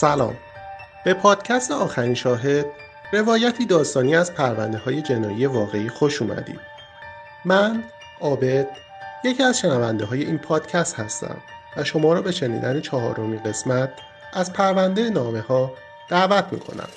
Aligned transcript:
سلام. 0.00 0.36
به 1.04 1.14
پادکست 1.14 1.70
آخرین 1.70 2.14
شاهد 2.14 2.66
روایتی 3.12 3.66
داستانی 3.66 4.16
از 4.16 4.34
پرونده 4.34 4.78
های 4.78 5.02
جنایی 5.02 5.46
واقعی 5.46 5.88
خوش 5.88 6.22
اومدید. 6.22 6.60
من 7.44 7.84
عابد 8.20 8.68
یکی 9.24 9.42
از 9.42 9.58
شنونده 9.58 10.04
های 10.04 10.24
این 10.24 10.38
پادکست 10.38 10.94
هستم 10.94 11.36
و 11.76 11.84
شما 11.84 12.12
را 12.12 12.22
به 12.22 12.32
شنیدن 12.32 12.80
چهارمین 12.80 13.42
قسمت 13.42 13.90
از 14.32 14.52
پرونده 14.52 15.10
نامه 15.10 15.40
ها 15.40 15.72
دعوت 16.08 16.52
می‌کنم. 16.52 16.88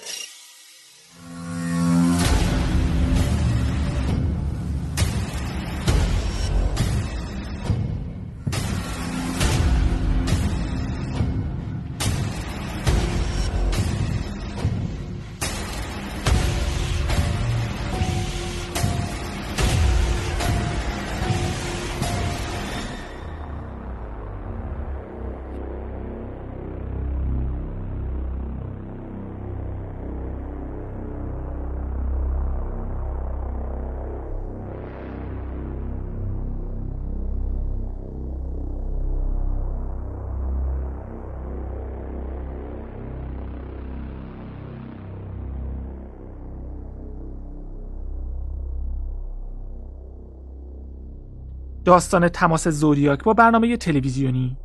داستان 51.86 52.30
تماس 52.30 52.68
زودیاک 52.68 53.24
با 53.24 53.34
برنامه 53.34 53.78
تلویزیونی. 53.78 54.58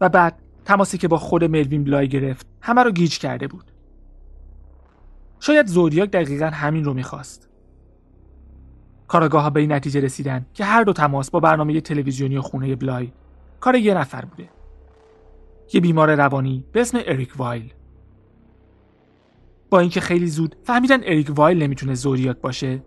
و 0.00 0.08
بعد 0.08 0.42
تماسی 0.64 0.98
که 0.98 1.08
با 1.08 1.18
خود 1.18 1.44
ملوین 1.44 1.84
بلای 1.84 2.08
گرفت 2.08 2.46
همه 2.60 2.82
رو 2.82 2.90
گیج 2.90 3.18
کرده 3.18 3.48
بود. 3.48 3.72
شاید 5.40 5.66
زودیاک 5.66 6.10
دقیقا 6.10 6.46
همین 6.46 6.84
رو 6.84 6.94
می‌خواست. 6.94 7.48
کاراگاه 9.08 9.42
ها 9.42 9.50
به 9.50 9.60
این 9.60 9.72
نتیجه 9.72 10.00
رسیدن 10.00 10.46
که 10.54 10.64
هر 10.64 10.84
دو 10.84 10.92
تماس 10.92 11.30
با 11.30 11.40
برنامه 11.40 11.80
تلویزیونی 11.80 12.36
و 12.36 12.42
خونه 12.42 12.76
بلای 12.76 13.12
کار 13.60 13.74
یه 13.74 13.94
نفر 13.94 14.24
بوده. 14.24 14.48
یه 15.72 15.80
بیمار 15.80 16.14
روانی 16.14 16.64
به 16.72 16.80
اسم 16.80 16.98
اریک 17.06 17.32
وایل. 17.36 17.72
با 19.70 19.80
اینکه 19.80 20.00
خیلی 20.00 20.26
زود 20.26 20.56
فهمیدن 20.64 21.00
اریک 21.04 21.30
وایل 21.36 21.62
نمی‌تونه 21.62 21.94
زودیاک 21.94 22.36
باشه 22.36 22.82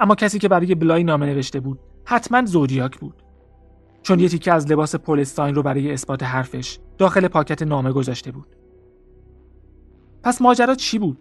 اما 0.00 0.14
کسی 0.14 0.38
که 0.38 0.48
برای 0.48 0.74
بلای 0.74 1.04
نامه 1.04 1.26
نوشته 1.26 1.60
بود 1.60 1.78
حتما 2.04 2.44
زودیاک 2.44 2.98
بود. 2.98 3.14
چون 4.02 4.20
یه 4.20 4.28
تیکه 4.28 4.52
از 4.52 4.72
لباس 4.72 4.96
پولستاین 4.96 5.54
رو 5.54 5.62
برای 5.62 5.92
اثبات 5.92 6.22
حرفش 6.22 6.78
داخل 6.98 7.28
پاکت 7.28 7.62
نامه 7.62 7.92
گذاشته 7.92 8.32
بود. 8.32 8.46
پس 10.22 10.42
ماجرا 10.42 10.74
چی 10.74 10.98
بود؟ 10.98 11.18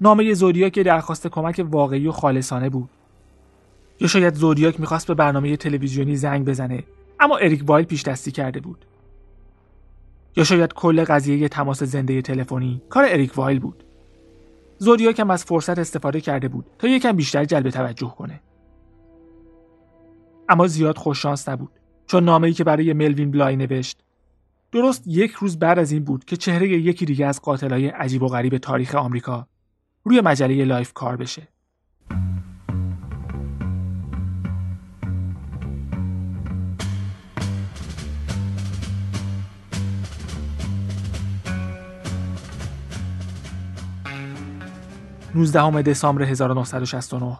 نامه 0.00 0.34
زودیاک 0.34 0.78
درخواست 0.78 1.26
کمک 1.26 1.66
واقعی 1.70 2.06
و 2.06 2.12
خالصانه 2.12 2.68
بود. 2.68 2.88
یا 4.00 4.08
شاید 4.08 4.34
زودیاک 4.34 4.80
می‌خواست 4.80 5.06
به 5.06 5.14
برنامه 5.14 5.56
تلویزیونی 5.56 6.16
زنگ 6.16 6.44
بزنه 6.44 6.84
اما 7.20 7.36
اریک 7.36 7.62
وایل 7.66 7.86
پیش 7.86 8.02
دستی 8.02 8.30
کرده 8.30 8.60
بود. 8.60 8.84
یا 10.36 10.44
شاید 10.44 10.72
کل 10.72 11.04
قضیه 11.04 11.48
تماس 11.48 11.82
زنده 11.82 12.22
تلفنی 12.22 12.82
کار 12.88 13.04
اریک 13.08 13.38
وایل 13.38 13.58
بود. 13.58 13.84
زودیاک 14.78 15.20
هم 15.20 15.30
از 15.30 15.44
فرصت 15.44 15.78
استفاده 15.78 16.20
کرده 16.20 16.48
بود 16.48 16.66
تا 16.78 16.88
یکم 16.88 17.12
بیشتر 17.12 17.44
جلب 17.44 17.70
توجه 17.70 18.14
کنه. 18.18 18.40
اما 20.52 20.66
زیاد 20.66 20.98
خوششانس 20.98 21.48
نبود 21.48 21.70
چون 22.06 22.24
نامه‌ای 22.24 22.52
که 22.52 22.64
برای 22.64 22.92
ملوین 22.92 23.30
بلای 23.30 23.56
نوشت 23.56 23.98
درست 24.72 25.02
یک 25.06 25.32
روز 25.32 25.58
بعد 25.58 25.78
از 25.78 25.92
این 25.92 26.04
بود 26.04 26.24
که 26.24 26.36
چهره 26.36 26.68
یکی 26.68 27.04
دیگه 27.04 27.26
از 27.26 27.42
قاتلای 27.42 27.88
عجیب 27.88 28.22
و 28.22 28.28
غریب 28.28 28.58
تاریخ 28.58 28.94
آمریکا 28.94 29.46
روی 30.04 30.20
مجله 30.20 30.64
لایف 30.64 30.92
کار 30.92 31.16
بشه. 31.16 31.48
19 45.34 45.82
دسامبر 45.82 46.22
1969 46.22 47.38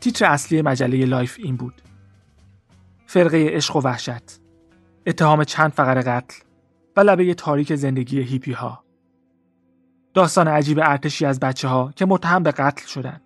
تیتر 0.00 0.24
اصلی 0.24 0.62
مجله 0.62 1.04
لایف 1.04 1.36
این 1.38 1.56
بود. 1.56 1.89
فرقه 3.12 3.46
عشق 3.50 3.76
و 3.76 3.80
وحشت 3.80 4.40
اتهام 5.06 5.44
چند 5.44 5.70
فقره 5.70 6.00
قتل 6.00 6.42
و 6.96 7.00
لبه 7.00 7.34
تاریک 7.34 7.74
زندگی 7.74 8.20
هیپی 8.20 8.52
ها 8.52 8.84
داستان 10.14 10.48
عجیب 10.48 10.78
ارتشی 10.82 11.26
از 11.26 11.40
بچه 11.40 11.68
ها 11.68 11.92
که 11.96 12.06
متهم 12.06 12.42
به 12.42 12.50
قتل 12.50 12.86
شدن. 12.86 13.20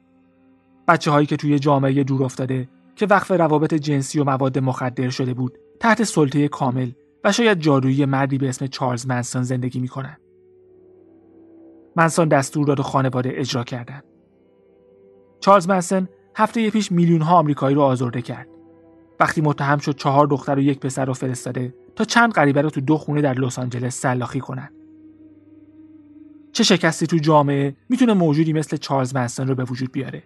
بچه 0.89 1.11
هایی 1.11 1.27
که 1.27 1.37
توی 1.37 1.59
جامعه 1.59 2.05
دور 2.05 2.25
افتاده 2.25 2.69
که 2.97 3.07
وقف 3.07 3.31
روابط 3.31 3.75
جنسی 3.75 4.21
و 4.21 4.25
مواد 4.25 4.59
مخدر 4.59 5.11
شده 5.11 5.35
بود 5.35 5.59
تحت 5.81 6.05
سلطه 6.05 6.49
کامل 6.49 6.91
و 7.25 7.33
شاید 7.33 7.61
جادویی 7.61 8.05
مردی 8.05 8.39
به 8.39 8.49
اسم 8.49 8.67
چارلز 8.67 9.07
منسون 9.07 9.43
زندگی 9.43 9.81
می‌کنن. 9.81 10.17
منسون 11.97 12.29
دستور 12.29 12.67
داد 12.67 12.81
و 12.81 12.83
خانواده 12.83 13.33
اجرا 13.35 13.65
کردن. 13.65 14.03
چارلز 15.41 15.69
منسون 15.69 16.09
هفته 16.37 16.71
پیش 16.71 16.93
میلیون 16.93 17.23
ها 17.23 17.37
آمریکایی 17.37 17.75
رو 17.75 17.83
آزرده 17.83 18.23
کرد. 18.23 18.54
وقتی 19.21 19.41
متهم 19.41 19.79
شد 19.79 19.97
چهار 19.97 20.27
دختر 20.27 20.59
و 20.59 20.63
یک 20.63 20.81
پسر 20.81 21.05
رو 21.05 21.13
فرستاده 21.13 21.75
تا 21.97 22.05
چند 22.05 22.33
غریبه 22.33 22.63
رو 22.63 22.71
تو 22.71 22.81
دو 22.81 22.99
خونه 22.99 23.21
در 23.21 23.35
لس 23.35 23.59
آنجلس 23.59 24.01
سلاخی 24.01 24.41
کنن. 24.41 24.71
چه 26.53 26.65
شکستی 26.65 27.07
تو 27.07 27.17
جامعه 27.17 27.77
می‌تونه 27.89 28.15
موجودی 28.15 28.53
مثل 28.53 28.77
چارلز 28.77 29.15
منسون 29.15 29.49
رو 29.49 29.55
به 29.55 29.65
وجود 29.65 29.93
بیاره. 29.93 30.23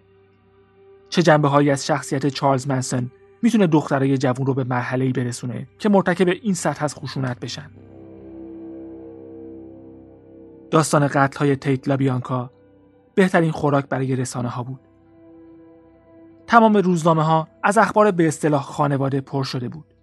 چه 1.09 1.21
جنبه 1.21 1.47
هایی 1.47 1.69
از 1.69 1.85
شخصیت 1.85 2.27
چارلز 2.27 2.67
منسون 2.67 3.11
می‌تونه 3.41 3.67
دخترای 3.67 4.17
جوون 4.17 4.45
رو 4.45 4.53
به 4.53 4.63
مرحله 4.63 5.05
ای 5.05 5.11
برسونه 5.11 5.67
که 5.79 5.89
مرتکب 5.89 6.27
این 6.27 6.53
سطح 6.53 6.83
از 6.83 6.95
خشونت 6.95 7.39
بشن. 7.39 7.69
داستان 10.71 11.07
قتل 11.07 11.39
های 11.39 11.55
تیت 11.55 11.87
لابیانکا 11.87 12.51
بهترین 13.15 13.51
خوراک 13.51 13.85
برای 13.85 14.15
رسانه 14.15 14.49
ها 14.49 14.63
بود. 14.63 14.79
تمام 16.49 16.77
روزنامه 16.77 17.23
ها 17.23 17.47
از 17.63 17.77
اخبار 17.77 18.11
به 18.11 18.27
اصطلاح 18.27 18.61
خانواده 18.61 19.21
پر 19.21 19.43
شده 19.43 19.69
بود. 19.69 19.93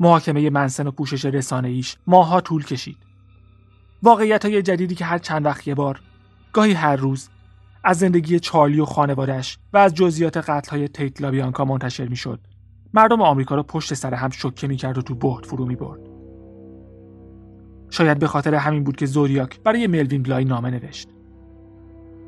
محاکمه 0.00 0.50
منسن 0.50 0.86
و 0.86 0.90
پوشش 0.90 1.24
رسانه 1.24 1.68
ایش 1.68 1.96
ماها 2.06 2.40
طول 2.40 2.64
کشید. 2.64 2.96
واقعیت 4.02 4.44
های 4.44 4.62
جدیدی 4.62 4.94
که 4.94 5.04
هر 5.04 5.18
چند 5.18 5.46
وقت 5.46 5.68
یه 5.68 5.74
بار 5.74 6.00
گاهی 6.52 6.72
هر 6.72 6.96
روز 6.96 7.28
از 7.84 7.98
زندگی 7.98 8.40
چارلی 8.40 8.80
و 8.80 8.84
خانوادش 8.84 9.58
و 9.72 9.78
از 9.78 9.94
جزئیات 9.94 10.36
قتل 10.36 10.70
های 10.70 10.88
تیت 10.88 11.22
لابیانکا 11.22 11.64
منتشر 11.64 12.08
می‌شد. 12.08 12.40
مردم 12.94 13.22
آمریکا 13.22 13.54
را 13.54 13.62
پشت 13.62 13.94
سر 13.94 14.14
هم 14.14 14.30
شوکه 14.30 14.66
می‌کرد 14.66 14.98
و 14.98 15.02
تو 15.02 15.14
بهت 15.14 15.46
فرو 15.46 15.66
می 15.66 15.76
برد. 15.76 16.00
شاید 17.90 18.18
به 18.18 18.26
خاطر 18.26 18.54
همین 18.54 18.84
بود 18.84 18.96
که 18.96 19.06
زوریاک 19.06 19.60
برای 19.60 19.86
ملوین 19.86 20.22
بلای 20.22 20.44
نامه 20.44 20.70
نوشت. 20.70 21.08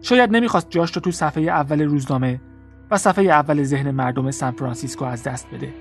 شاید 0.02 0.30
نمی‌خواست 0.30 0.70
جاش 0.70 0.92
رو 0.92 1.02
تو 1.02 1.10
صفحه 1.10 1.42
اول 1.42 1.82
روزنامه 1.82 2.40
و 2.92 2.98
صفحه 2.98 3.24
اول 3.24 3.62
ذهن 3.62 3.90
مردم 3.90 4.30
سان 4.30 4.52
فرانسیسکو 4.52 5.04
از 5.04 5.22
دست 5.22 5.50
بده. 5.50 5.74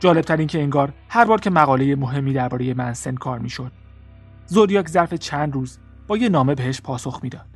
جالبتر 0.00 0.36
این 0.36 0.46
که 0.46 0.62
انگار 0.62 0.92
هر 1.08 1.24
بار 1.24 1.40
که 1.40 1.50
مقاله 1.50 1.96
مهمی 1.96 2.32
درباره 2.32 2.74
منسن 2.74 3.14
کار 3.14 3.38
می‌شد 3.38 3.72
زودیاک 4.46 4.88
ظرف 4.88 5.14
چند 5.14 5.54
روز 5.54 5.78
با 6.06 6.16
یه 6.16 6.28
نامه 6.28 6.54
بهش 6.54 6.80
پاسخ 6.80 7.20
می‌داد. 7.22 7.46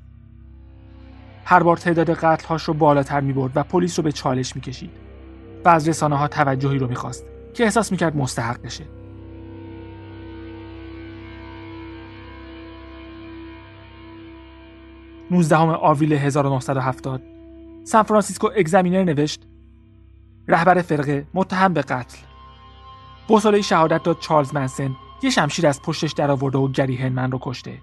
هر 1.45 1.63
بار 1.63 1.77
تعداد 1.77 2.11
قتلهاش 2.11 2.63
رو 2.63 2.75
بالاتر 2.75 3.21
می 3.21 3.33
برد 3.33 3.53
و 3.55 3.63
پلیس 3.63 3.99
رو 3.99 4.03
به 4.03 4.13
چالش 4.13 4.57
می‌کشید 4.57 4.91
و 5.65 5.69
از 5.69 5.89
رسانه 5.89 6.17
ها 6.17 6.29
توجهی 6.29 6.79
رو 6.79 6.89
می‌خواست 6.89 7.25
که 7.55 7.65
احساس 7.65 7.93
می‌کرد 7.93 8.17
مستحق 8.17 8.63
بشه. 8.63 8.85
19 15.31 15.57
آوریل 15.57 16.13
1970 16.13 17.34
سان 17.85 18.03
فرانسیسکو 18.03 18.51
اگزمینر 18.57 19.05
نوشت 19.05 19.43
رهبر 20.49 20.83
فرقه 20.83 21.27
متهم 21.35 21.73
به 21.73 21.83
قتل. 21.83 22.19
بوساله 23.29 23.63
شهادت 23.63 24.03
داد 24.03 24.19
چارلز 24.19 24.55
منسن 24.55 24.91
یه 25.23 25.31
شمشیر 25.31 25.67
از 25.67 25.83
پشتش 25.83 26.13
در 26.13 26.31
آورده 26.31 26.59
و 26.59 26.69
گری 26.69 26.97
هنمن 26.97 27.31
رو 27.31 27.39
کشته. 27.43 27.79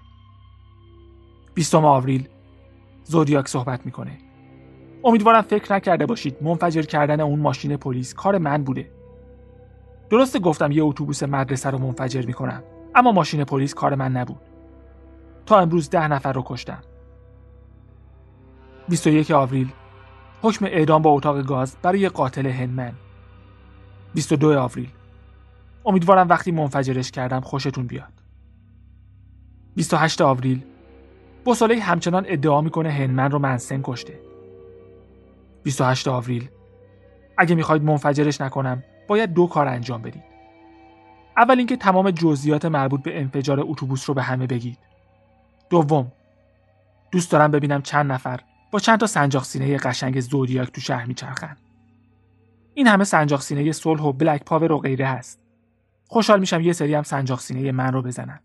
20 1.54 1.74
آوریل 1.74 2.28
زودیاک 3.04 3.48
صحبت 3.48 3.86
می‌کنه. 3.86 4.18
امیدوارم 5.04 5.42
فکر 5.42 5.72
نکرده 5.72 6.06
باشید 6.06 6.42
منفجر 6.42 6.82
کردن 6.82 7.20
اون 7.20 7.40
ماشین 7.40 7.76
پلیس 7.76 8.14
کار 8.14 8.38
من 8.38 8.64
بوده. 8.64 8.90
درسته 10.10 10.38
گفتم 10.38 10.72
یه 10.72 10.84
اتوبوس 10.84 11.22
مدرسه 11.22 11.70
رو 11.70 11.78
منفجر 11.78 12.26
می‌کنم 12.26 12.62
اما 12.94 13.12
ماشین 13.12 13.44
پلیس 13.44 13.74
کار 13.74 13.94
من 13.94 14.12
نبود. 14.12 14.40
تا 15.46 15.58
امروز 15.58 15.90
ده 15.90 16.08
نفر 16.08 16.32
رو 16.32 16.42
کشتم. 16.46 16.82
21 18.88 19.30
آوریل 19.30 19.72
حکم 20.42 20.64
اعدام 20.64 21.02
با 21.02 21.10
اتاق 21.10 21.42
گاز 21.42 21.76
برای 21.82 22.08
قاتل 22.08 22.46
هنمن 22.46 22.92
22 24.14 24.58
آوریل. 24.60 24.88
امیدوارم 25.86 26.28
وقتی 26.28 26.52
منفجرش 26.52 27.10
کردم 27.10 27.40
خوشتون 27.40 27.86
بیاد. 27.86 28.12
28 29.74 30.20
آوریل. 30.20 30.64
بوساله 31.44 31.80
همچنان 31.80 32.24
ادعا 32.28 32.60
می‌کنه 32.60 32.90
هنمن 32.90 33.30
رو 33.30 33.38
منسن 33.38 33.80
کشته. 33.82 34.20
28 35.62 36.08
آوریل. 36.08 36.48
اگه 37.38 37.54
می‌خواید 37.54 37.82
منفجرش 37.82 38.40
نکنم 38.40 38.82
باید 39.08 39.32
دو 39.32 39.46
کار 39.46 39.68
انجام 39.68 40.02
بدید. 40.02 40.24
اول 41.36 41.58
اینکه 41.58 41.76
تمام 41.76 42.10
جزئیات 42.10 42.64
مربوط 42.64 43.02
به 43.02 43.20
انفجار 43.20 43.60
اتوبوس 43.60 44.08
رو 44.08 44.14
به 44.14 44.22
همه 44.22 44.46
بگید. 44.46 44.78
دوم 45.70 46.12
دوست 47.10 47.32
دارم 47.32 47.50
ببینم 47.50 47.82
چند 47.82 48.12
نفر 48.12 48.40
با 48.72 48.78
چند 48.78 49.00
تا 49.00 49.06
سنجاق 49.06 49.44
سینه 49.44 49.76
قشنگ 49.76 50.20
زودیاک 50.20 50.72
تو 50.72 50.80
شهر 50.80 51.06
میچرخن. 51.06 51.56
این 52.74 52.86
همه 52.86 53.04
سنجاق 53.04 53.40
سینه 53.40 53.72
صلح 53.72 54.02
و 54.02 54.12
بلک 54.12 54.44
پاور 54.44 54.72
و 54.72 54.78
غیره 54.78 55.06
هست. 55.06 55.40
خوشحال 56.08 56.40
میشم 56.40 56.60
یه 56.60 56.72
سری 56.72 56.94
هم 56.94 57.02
سنجاق 57.02 57.40
سینه 57.40 57.72
من 57.72 57.92
رو 57.92 58.02
بزنن. 58.02 58.40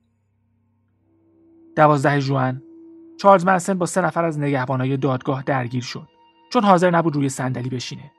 دوازده 1.75 2.21
جوان 2.21 2.61
چارلز 3.17 3.45
منسن 3.45 3.73
با 3.73 3.85
سه 3.85 4.01
نفر 4.01 4.25
از 4.25 4.39
نگهبانای 4.39 4.97
دادگاه 4.97 5.43
درگیر 5.43 5.83
شد 5.83 6.07
چون 6.53 6.63
حاضر 6.63 6.91
نبود 6.91 7.15
روی 7.15 7.29
صندلی 7.29 7.69
بشینه. 7.69 8.11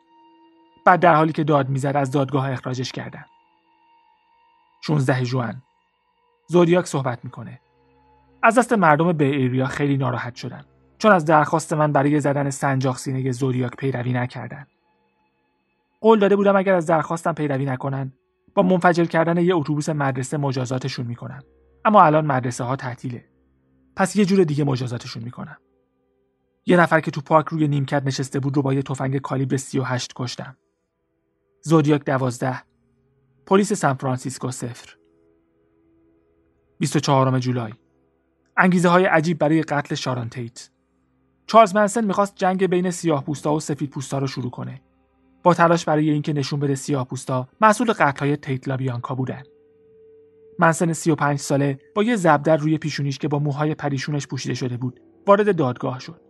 بعد 0.84 1.00
در 1.00 1.14
حالی 1.14 1.32
که 1.32 1.44
داد 1.44 1.68
می‌زد 1.68 1.96
از 1.96 2.10
دادگاه 2.10 2.50
اخراجش 2.50 2.92
کردن. 2.92 3.24
16 4.80 5.24
جوان 5.24 5.62
زودیاک 6.46 6.86
صحبت 6.86 7.24
می‌کنه. 7.24 7.60
از 8.42 8.58
دست 8.58 8.72
مردم 8.72 9.12
به 9.12 9.24
ایریا 9.24 9.66
خیلی 9.66 9.96
ناراحت 9.96 10.34
شدن. 10.34 10.64
چون 10.98 11.12
از 11.12 11.24
درخواست 11.24 11.72
من 11.72 11.92
برای 11.92 12.20
زدن 12.20 12.50
سنجاق 12.50 12.96
سینه 12.96 13.32
زودیاک 13.32 13.76
پیروی 13.76 14.12
نکردن. 14.12 14.66
قول 16.00 16.18
داده 16.18 16.36
بودم 16.36 16.56
اگر 16.56 16.74
از 16.74 16.86
درخواستم 16.86 17.32
پیروی 17.32 17.64
نکنن 17.64 18.12
با 18.54 18.62
منفجر 18.62 19.04
کردن 19.04 19.36
یه 19.36 19.56
اتوبوس 19.56 19.88
مدرسه 19.88 20.36
مجازاتشون 20.36 21.06
می‌کنم. 21.06 21.42
اما 21.84 22.02
الان 22.02 22.26
مدرسه 22.26 22.64
ها 22.64 22.76
تعطیله. 22.76 23.24
پس 23.96 24.16
یه 24.16 24.24
جور 24.24 24.44
دیگه 24.44 24.64
مجازاتشون 24.64 25.22
می‌کنم. 25.22 25.56
یه 26.66 26.76
نفر 26.76 27.00
که 27.00 27.10
تو 27.10 27.20
پارک 27.20 27.46
روی 27.46 27.68
نیمکت 27.68 28.02
نشسته 28.06 28.40
بود 28.40 28.56
رو 28.56 28.62
با 28.62 28.74
یه 28.74 28.82
تفنگ 28.82 29.18
کالیبر 29.18 29.56
38 29.56 30.12
کشتم. 30.16 30.56
زودیاک 31.62 32.04
دوازده. 32.04 32.62
پلیس 33.46 33.72
سان 33.72 33.94
فرانسیسکو 33.94 34.50
صفر. 34.50 34.96
24 36.78 37.38
جولای. 37.38 37.72
انگیزه 38.56 38.88
های 38.88 39.04
عجیب 39.04 39.38
برای 39.38 39.62
قتل 39.62 39.94
شاران 39.94 40.28
تیت. 40.28 40.70
چارلز 41.48 41.76
منسن 41.76 42.04
می‌خواست 42.04 42.36
جنگ 42.36 42.66
بین 42.66 42.90
سیاه 42.90 43.24
پوستا 43.24 43.54
و 43.54 43.60
سفید 43.60 43.90
پوستا 43.90 44.18
رو 44.18 44.26
شروع 44.26 44.50
کنه. 44.50 44.82
با 45.42 45.54
تلاش 45.54 45.84
برای 45.84 46.10
اینکه 46.10 46.32
نشون 46.32 46.60
بده 46.60 46.74
سیاه 46.74 47.04
پوستا 47.04 47.48
مسئول 47.60 47.92
قتل 47.92 48.26
های 48.26 48.36
تیت 48.36 48.68
لابیانکا 48.68 49.14
بودن. 49.14 49.42
منسن 50.58 50.92
35 50.92 51.38
ساله 51.38 51.78
با 51.94 52.02
یه 52.02 52.16
زبدر 52.16 52.56
روی 52.56 52.78
پیشونیش 52.78 53.18
که 53.18 53.28
با 53.28 53.38
موهای 53.38 53.74
پریشونش 53.74 54.26
پوشیده 54.26 54.54
شده 54.54 54.76
بود 54.76 55.00
وارد 55.26 55.56
دادگاه 55.56 56.00
شد. 56.00 56.20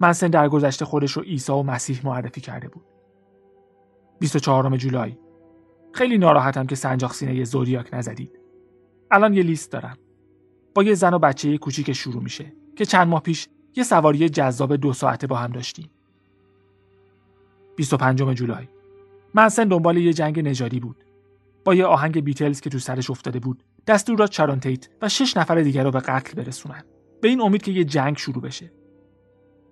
منسن 0.00 0.28
در 0.28 0.48
گذشته 0.48 0.84
خودش 0.84 1.12
رو 1.12 1.22
عیسی 1.22 1.52
و 1.52 1.62
مسیح 1.62 2.00
معرفی 2.04 2.40
کرده 2.40 2.68
بود. 2.68 2.84
24 4.18 4.76
جولای. 4.76 5.16
خیلی 5.92 6.18
ناراحتم 6.18 6.66
که 6.66 6.74
سنجاق 6.74 7.12
سینه 7.12 7.44
زودیاک 7.44 7.88
نزدید. 7.92 8.38
الان 9.10 9.34
یه 9.34 9.42
لیست 9.42 9.72
دارم. 9.72 9.98
با 10.74 10.82
یه 10.82 10.94
زن 10.94 11.14
و 11.14 11.18
بچه 11.18 11.58
کوچیک 11.58 11.92
شروع 11.92 12.22
میشه 12.22 12.52
که 12.76 12.84
چند 12.84 13.08
ماه 13.08 13.22
پیش 13.22 13.48
یه 13.76 13.84
سواری 13.84 14.28
جذاب 14.28 14.76
دو 14.76 14.92
ساعته 14.92 15.26
با 15.26 15.36
هم 15.36 15.52
داشتیم. 15.52 15.90
25 17.76 18.32
جولای. 18.32 18.68
منسن 19.34 19.68
دنبال 19.68 19.96
یه 19.96 20.12
جنگ 20.12 20.40
نژادی 20.48 20.80
بود. 20.80 20.96
با 21.64 21.74
یه 21.74 21.84
آهنگ 21.86 22.24
بیتلز 22.24 22.60
که 22.60 22.70
تو 22.70 22.78
سرش 22.78 23.10
افتاده 23.10 23.38
بود 23.38 23.62
دستور 23.86 24.18
داد 24.18 24.28
چارون 24.28 24.60
تیت 24.60 24.88
و 25.02 25.08
شش 25.08 25.36
نفر 25.36 25.60
دیگر 25.60 25.84
رو 25.84 25.90
به 25.90 26.00
قتل 26.00 26.42
برسونن. 26.42 26.84
به 27.20 27.28
این 27.28 27.40
امید 27.40 27.62
که 27.62 27.72
یه 27.72 27.84
جنگ 27.84 28.16
شروع 28.16 28.42
بشه. 28.42 28.72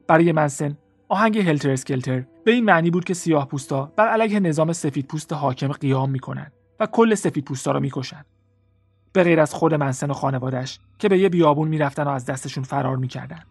برای 0.07 0.33
منسن 0.33 0.77
آهنگ 1.09 1.39
هلتر 1.39 1.71
اسکلتر 1.71 2.25
به 2.45 2.53
این 2.53 2.65
معنی 2.65 2.91
بود 2.91 3.05
که 3.05 3.15
سیاه 3.15 3.49
پوستا 3.49 3.93
بر 3.97 4.09
علیه 4.09 4.41
نظام 4.41 4.73
سفید 4.73 5.07
پوست 5.07 5.33
حاکم 5.33 5.69
قیام 5.69 6.11
می‌کنن 6.11 6.53
و 6.81 6.87
کل 6.87 7.15
سفید 7.15 7.45
پوستا 7.45 7.73
رو 7.73 7.81
می‌کشن. 7.81 8.25
به 9.13 9.23
غیر 9.23 9.41
از 9.41 9.55
خود 9.55 9.75
منسن 9.75 10.11
و 10.11 10.15
خانوادش 10.15 10.81
که 10.99 11.09
به 11.09 11.19
یه 11.19 11.29
بیابون 11.29 11.69
می‌رفتن 11.69 12.05
و 12.05 12.09
از 12.09 12.25
دستشون 12.25 12.65
فرار 12.65 12.97
می‌کردن. 12.97 13.43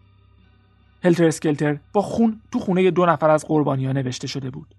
هلتر 1.04 1.24
اسکلتر 1.24 1.78
با 1.92 2.02
خون 2.02 2.40
تو 2.52 2.58
خونه 2.58 2.90
دو 2.90 3.06
نفر 3.06 3.30
از 3.30 3.44
قربانیان 3.44 3.96
نوشته 3.96 4.26
شده 4.26 4.50
بود. 4.50 4.74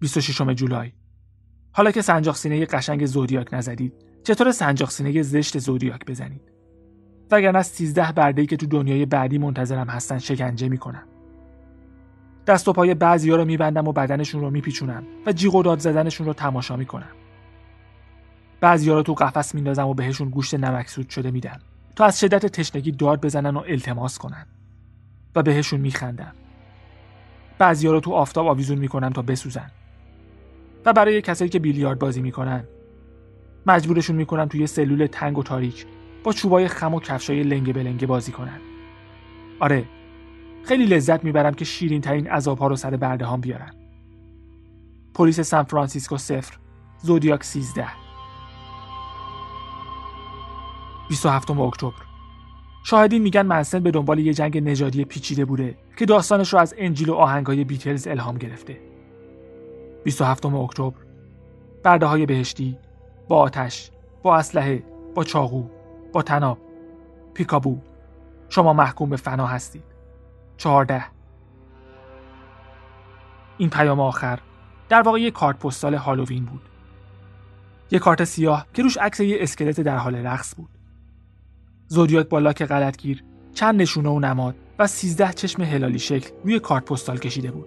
26 0.00 0.40
جولای. 0.40 0.92
حالا 1.72 1.90
که 1.90 2.02
سنجاق 2.02 2.36
سینه 2.36 2.66
قشنگ 2.66 3.06
زودیاک 3.06 3.54
نزدید 3.54 3.92
چطور 4.24 4.52
سنجاق 4.52 4.90
سینه 4.90 5.22
زشت 5.22 5.58
زودیاک 5.58 6.04
بزنید؟ 6.06 6.52
وگرنه 7.30 7.58
از 7.58 7.66
13 7.66 8.12
برده 8.12 8.46
که 8.46 8.56
تو 8.56 8.66
دنیای 8.66 9.06
بعدی 9.06 9.38
منتظرم 9.38 9.88
هستن 9.88 10.18
شکنجه 10.18 10.68
می‌کنم. 10.68 11.04
دست 12.46 12.68
و 12.68 12.72
پای 12.72 12.94
بعضیا 12.94 13.36
رو 13.36 13.44
میبندم 13.44 13.88
و 13.88 13.92
بدنشون 13.92 14.40
رو 14.40 14.50
میپیچونم 14.50 15.04
و 15.26 15.32
جیغ 15.32 15.54
و 15.54 15.62
داد 15.62 15.78
زدنشون 15.78 16.26
رو 16.26 16.32
تماشا 16.32 16.76
می‌کنم. 16.76 17.12
بعضیا 18.60 18.94
رو 18.94 19.02
تو 19.02 19.14
قفس 19.14 19.54
میندازم 19.54 19.86
و 19.86 19.94
بهشون 19.94 20.30
گوشت 20.30 20.54
نمکسود 20.54 21.10
شده 21.10 21.30
میدم 21.30 21.60
تا 21.96 22.04
از 22.04 22.20
شدت 22.20 22.46
تشنگی 22.46 22.92
داد 22.92 23.24
بزنن 23.24 23.56
و 23.56 23.62
التماس 23.68 24.18
کنن. 24.18 24.46
و 25.34 25.42
بهشون 25.42 25.80
میخندم. 25.80 26.34
بعضیا 27.58 27.92
رو 27.92 28.00
تو 28.00 28.12
آفتاب 28.12 28.46
آویزون 28.46 28.78
می‌کنم 28.78 29.10
تا 29.10 29.22
بسوزن. 29.22 29.70
و 30.84 30.92
برای 30.92 31.22
کسایی 31.22 31.50
که 31.50 31.58
بیلیارد 31.58 31.98
بازی 31.98 32.22
می‌کنن 32.22 32.64
مجبورشون 33.66 34.16
می‌کنم 34.16 34.44
توی 34.44 34.66
سلول 34.66 35.06
تنگ 35.06 35.38
و 35.38 35.42
تاریک 35.42 35.86
با 36.24 36.32
چوبای 36.32 36.68
خم 36.68 36.94
و 36.94 37.00
کفشای 37.00 37.42
لنگه 37.42 37.72
به 37.72 37.82
لنگه 37.82 38.06
بازی 38.06 38.32
کنن. 38.32 38.60
آره 39.60 39.84
خیلی 40.64 40.86
لذت 40.86 41.24
می‌برم 41.24 41.54
که 41.54 41.64
شیرین 41.64 42.00
ترین 42.00 42.26
عذاب 42.26 42.58
ها 42.58 42.66
رو 42.66 42.76
سر 42.76 42.96
برده 42.96 43.26
هم 43.26 43.40
بیارن. 43.40 43.74
پلیس 45.14 45.40
سان 45.40 45.62
فرانسیسکو 45.62 46.16
صفر 46.16 46.58
زودیاک 47.02 47.44
13 47.44 47.86
27 51.08 51.50
اکتبر. 51.50 52.07
شاهدین 52.88 53.22
میگن 53.22 53.46
منسن 53.46 53.80
به 53.80 53.90
دنبال 53.90 54.18
یه 54.18 54.34
جنگ 54.34 54.68
نژادی 54.68 55.04
پیچیده 55.04 55.44
بوده 55.44 55.78
که 55.96 56.06
داستانش 56.06 56.52
رو 56.52 56.58
از 56.58 56.74
انجیل 56.78 57.08
و 57.08 57.14
آهنگای 57.14 57.64
بیتلز 57.64 58.06
الهام 58.06 58.38
گرفته. 58.38 58.80
27 60.04 60.46
اکتبر. 60.46 60.96
برده 61.84 62.06
های 62.06 62.26
بهشتی. 62.26 62.78
با 63.28 63.38
آتش 63.38 63.90
با 64.22 64.36
اسلحه 64.36 64.84
با 65.14 65.24
چاقو 65.24 65.64
با 66.12 66.22
تناب 66.22 66.58
پیکابو. 67.34 67.78
شما 68.48 68.72
محکوم 68.72 69.10
به 69.10 69.16
فنا 69.16 69.46
هستید. 69.46 69.84
14 70.56 71.04
این 73.58 73.70
پیام 73.70 74.00
آخر 74.00 74.38
در 74.88 75.02
واقع 75.02 75.20
یک 75.20 75.34
کارت 75.34 75.58
پستال 75.58 75.94
هالووین 75.94 76.44
بود. 76.44 76.62
یک 77.90 78.02
کارت 78.02 78.24
سیاه 78.24 78.66
که 78.74 78.82
روش 78.82 78.96
عکس 78.96 79.20
یه 79.20 79.36
اسکلت 79.40 79.80
در 79.80 79.96
حال 79.96 80.16
رقص 80.16 80.54
بود. 80.56 80.77
زودیاک 81.88 82.28
با 82.28 82.38
لاک 82.38 82.64
غلطگیر 82.64 83.24
چند 83.54 83.82
نشونه 83.82 84.08
و 84.08 84.20
نماد 84.20 84.54
و 84.78 84.86
سیزده 84.86 85.32
چشم 85.32 85.62
هلالی 85.62 85.98
شکل 85.98 86.30
روی 86.44 86.60
کارت 86.60 86.84
پستال 86.84 87.18
کشیده 87.18 87.50
بود. 87.50 87.66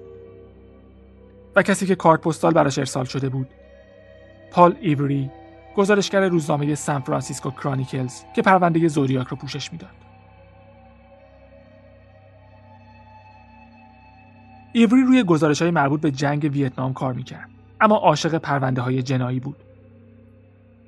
و 1.56 1.64
کسی 1.64 1.86
که 1.86 1.96
کارت 1.96 2.22
پستال 2.22 2.54
براش 2.54 2.80
ارسال 2.80 3.06
شده 3.06 3.30
بود 3.30 3.48
پال 4.52 4.76
ایوری 4.82 5.32
گزارشگر 5.76 6.28
روزنامه 6.28 6.76
سان 6.76 7.02
فرانسیسکو 7.02 7.52
کرانیکلز 7.52 8.22
که 8.36 8.42
پرونده 8.42 8.88
زودیاک 8.88 9.28
رو 9.28 9.38
پوشش 9.38 9.72
می‌داد. 9.72 9.90
ایوری 14.74 15.04
روی 15.04 15.24
گزارش 15.24 15.62
های 15.62 15.72
مربوط 15.72 16.02
به 16.02 16.12
جنگ 16.12 16.50
ویتنام 16.54 16.94
کار 16.94 17.14
می‌کرد 17.14 17.50
اما 17.82 17.96
عاشق 17.96 18.38
پرونده 18.38 18.82
های 18.82 19.04
جنایی 19.04 19.40
بود. 19.40 19.64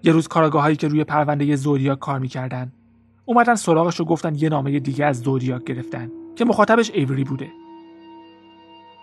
یه 0.04 0.12
روز 0.12 0.28
کاراگاه 0.28 0.62
هایی 0.62 0.76
که 0.76 0.88
روی 0.88 1.04
پرونده 1.04 1.56
زودیاک 1.56 2.00
کار 2.00 2.20
می‌کردن 2.20 2.72
اومدن 3.26 3.56
سراغش 3.56 3.96
و 4.00 4.06
گفتن 4.06 4.36
یه 4.36 4.50
نامه 4.50 4.80
دیگه 4.80 5.06
از 5.06 5.22
زودیاک 5.22 5.64
گرفتن 5.64 6.12
که 6.36 6.46
مخاطبش 6.46 6.92
ایوری 6.92 7.24
بوده. 7.24 7.52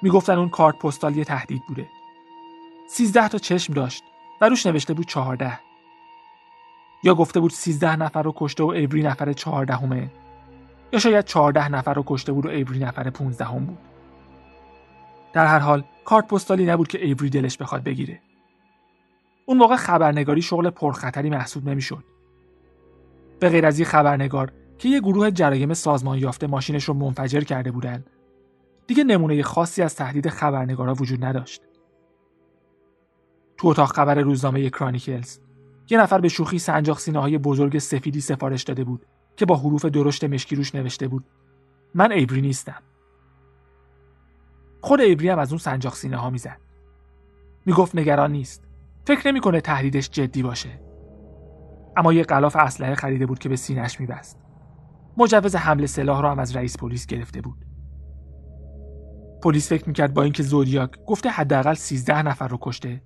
می‌گفتن 0.02 0.38
اون 0.38 0.48
کارت 0.48 0.78
پستال 0.78 1.16
یه 1.16 1.24
تهدید 1.24 1.62
بوده. 1.68 1.86
سیزده 2.88 3.28
تا 3.28 3.38
چشم 3.38 3.72
داشت 3.72 4.04
و 4.40 4.48
روش 4.48 4.66
نوشته 4.66 4.94
بود 4.94 5.06
چهارده. 5.06 5.60
یا 7.02 7.14
گفته 7.14 7.40
بود 7.40 7.50
سیزده 7.50 7.96
نفر 7.96 8.22
رو 8.22 8.34
کشته 8.36 8.64
و 8.64 8.66
ایوری 8.66 9.02
نفر 9.02 9.32
چهاردهمه. 9.32 10.10
یا 10.92 10.98
شاید 10.98 11.24
چهارده 11.24 11.68
نفر 11.68 11.94
رو 11.94 12.04
کشته 12.06 12.32
بود 12.32 12.46
و 12.46 12.48
ایوری 12.48 12.78
نفر 12.78 13.10
پونزدهم 13.10 13.64
بود. 13.64 13.78
در 15.32 15.46
هر 15.46 15.58
حال 15.58 15.84
کارت 16.04 16.28
پستالی 16.28 16.66
نبود 16.66 16.88
که 16.88 17.04
ایوری 17.04 17.30
دلش 17.30 17.56
بخواد 17.56 17.82
بگیره. 17.82 18.20
اون 19.46 19.58
موقع 19.58 19.76
خبرنگاری 19.76 20.42
شغل 20.42 20.70
پرخطری 20.70 21.30
محسوب 21.30 21.68
نمی‌شد. 21.68 22.04
به 23.40 23.48
غیر 23.48 23.66
از 23.66 23.78
یه 23.78 23.84
خبرنگار 23.84 24.52
که 24.78 24.88
یه 24.88 25.00
گروه 25.00 25.30
جرایم 25.30 25.74
سازمان 25.74 26.18
یافته 26.18 26.46
ماشینش 26.46 26.84
رو 26.84 26.94
منفجر 26.94 27.40
کرده 27.40 27.70
بودن. 27.70 28.04
دیگه 28.86 29.04
نمونه 29.04 29.42
خاصی 29.42 29.82
از 29.82 29.96
تهدید 29.96 30.28
خبرنگارا 30.28 30.94
وجود 30.94 31.24
نداشت. 31.24 31.62
تو 33.56 33.68
اتاق 33.68 33.92
خبر 33.92 34.14
روزنامه 34.14 34.70
کرانیکلز 34.70 35.38
یه 35.90 36.00
نفر 36.00 36.20
به 36.20 36.28
شوخی 36.28 36.58
سنجاق 36.58 36.98
سینه 36.98 37.18
های 37.18 37.38
بزرگ 37.38 37.78
سفیدی 37.78 38.20
سفارش 38.20 38.62
داده 38.62 38.84
بود 38.84 39.06
که 39.36 39.46
با 39.46 39.56
حروف 39.56 39.84
درشت 39.84 40.24
مشکی 40.24 40.56
روش 40.56 40.74
نوشته 40.74 41.08
بود. 41.08 41.24
من 41.94 42.12
ایبری 42.12 42.40
نیستم. 42.40 42.82
خود 44.80 45.00
ایبری 45.00 45.28
هم 45.28 45.38
از 45.38 45.52
اون 45.52 45.58
سنجاق 45.58 45.94
سینه 45.94 46.16
ها 46.16 46.30
می‌زد. 46.30 46.60
می‌گفت 47.66 47.96
نگران 47.96 48.32
نیست. 48.32 48.64
فکر 49.06 49.28
نمی‌کنه 49.28 49.60
تهدیدش 49.60 50.10
جدی 50.10 50.42
باشه. 50.42 50.89
اما 52.00 52.12
یه 52.12 52.22
غلاف 52.22 52.56
اسلحه 52.56 52.94
خریده 52.94 53.26
بود 53.26 53.38
که 53.38 53.48
به 53.48 53.56
سینهش 53.56 54.00
میبست. 54.00 54.38
مجوز 55.16 55.56
حمله 55.56 55.86
سلاح 55.86 56.22
رو 56.22 56.28
هم 56.28 56.38
از 56.38 56.56
رئیس 56.56 56.76
پلیس 56.76 57.06
گرفته 57.06 57.40
بود. 57.40 57.64
پلیس 59.42 59.68
فکر 59.68 59.88
می‌کرد 59.88 60.14
با 60.14 60.22
اینکه 60.22 60.42
زودیاک 60.42 60.90
گفته 61.06 61.28
حداقل 61.28 61.74
13 61.74 62.22
نفر 62.22 62.48
رو 62.48 62.58
کشته 62.60 63.02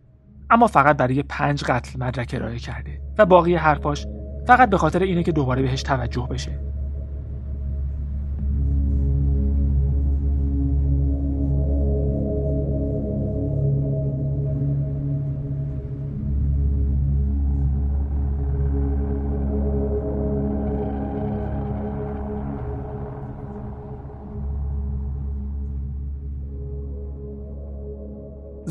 اما 0.51 0.67
فقط 0.67 0.97
برای 0.97 1.23
پنج 1.23 1.65
قتل 1.65 1.99
مدرک 2.01 2.35
ارائه 2.35 2.59
کرده 2.59 3.01
و 3.19 3.27
باقی 3.27 3.55
حرفاش 3.55 4.07
فقط 4.47 4.71
به 4.71 4.79
خاطر 4.79 5.03
اینه 5.03 5.23
که 5.23 5.33
دوباره 5.33 5.63
بهش 5.63 5.83
توجه 5.83 6.29
بشه. 6.31 6.74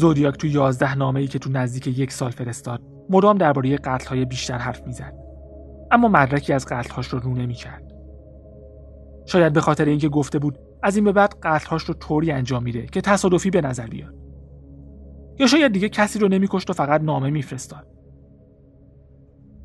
زودیاک 0.03 0.37
تو 0.37 0.47
یازده 0.47 0.95
نامه 0.95 1.19
ای 1.19 1.27
که 1.27 1.39
تو 1.39 1.49
نزدیک 1.49 1.87
یک 1.87 2.11
سال 2.11 2.31
فرستاد 2.31 2.81
مدام 3.09 3.37
درباره 3.37 3.77
قتل 3.77 4.09
های 4.09 4.25
بیشتر 4.25 4.57
حرف 4.57 4.87
می‌زد. 4.87 5.13
اما 5.91 6.07
مدرکی 6.07 6.53
از 6.53 6.65
قتل 6.65 6.93
هاش 6.93 7.07
رو 7.07 7.19
رو 7.19 7.33
نمی‌کرد. 7.33 7.91
شاید 9.25 9.53
به 9.53 9.61
خاطر 9.61 9.85
اینکه 9.85 10.09
گفته 10.09 10.39
بود 10.39 10.57
از 10.83 10.95
این 10.95 11.05
به 11.05 11.11
بعد 11.11 11.35
قتل 11.43 11.67
هاش 11.67 11.83
رو 11.83 11.93
طوری 11.93 12.31
انجام 12.31 12.63
میده 12.63 12.85
که 12.85 13.01
تصادفی 13.01 13.49
به 13.49 13.61
نظر 13.61 13.87
بیاد. 13.87 14.15
یا 15.39 15.47
شاید 15.47 15.71
دیگه 15.71 15.89
کسی 15.89 16.19
رو 16.19 16.27
نمیکشت 16.27 16.69
و 16.69 16.73
فقط 16.73 17.01
نامه 17.01 17.29
میفرستاد. 17.29 17.87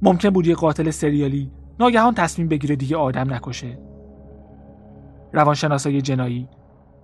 ممکن 0.02 0.30
بود 0.30 0.47
یه 0.47 0.54
قاتل 0.54 0.90
سریالی 0.90 1.52
ناگهان 1.80 2.14
تصمیم 2.14 2.49
بگیره 2.49 2.76
دیگه 2.76 2.97
آدم 2.97 3.35
نکشه. 3.35 3.78
روانشناسای 5.33 6.00
جنایی 6.00 6.49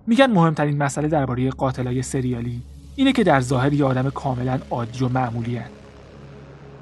میگن 0.07 0.31
مهمترین 0.31 0.77
مسئله 0.77 1.07
درباره 1.07 1.49
قاتلای 1.49 2.01
سریالی 2.01 2.63
اینه 2.95 3.11
که 3.11 3.23
در 3.23 3.41
ظاهر 3.41 3.73
یه 3.73 3.85
آدم 3.85 4.09
کاملا 4.09 4.59
عادی 4.71 5.05
و 5.05 5.09
معمولی 5.09 5.57
هن. 5.57 5.69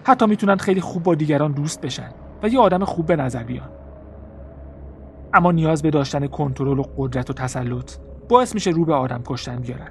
حتی 0.04 0.26
می‌تونن 0.26 0.56
خیلی 0.56 0.82
خوب 0.82 1.04
با 1.04 1.16
دیگران 1.16 1.52
دوست 1.52 1.82
بشن 1.82 2.10
و 2.44 2.48
یه 2.48 2.60
آدم 2.60 2.84
خوب 2.84 3.06
به 3.06 3.16
نظر 3.16 3.44
بیان. 3.44 3.70
اما 5.34 5.52
نیاز 5.52 5.82
به 5.82 5.90
داشتن 5.90 6.28
کنترل 6.28 6.80
و 6.80 6.84
قدرت 6.98 7.30
و 7.30 7.34
تسلط 7.34 7.92
باعث 8.30 8.54
میشه 8.54 8.72
رو 8.72 8.86
به 8.86 8.94
آدم 8.94 9.22
کشتن 9.26 9.56
بیارن. 9.56 9.90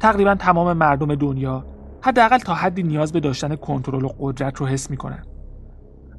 تقریبا 0.00 0.34
تمام 0.34 0.72
مردم 0.72 1.14
دنیا 1.14 1.64
حداقل 2.02 2.38
تا 2.38 2.54
حدی 2.54 2.82
نیاز 2.82 3.12
به 3.12 3.20
داشتن 3.20 3.56
کنترل 3.56 4.04
و 4.04 4.08
قدرت 4.20 4.56
رو 4.56 4.66
حس 4.66 4.90
می‌کنن. 4.90 5.22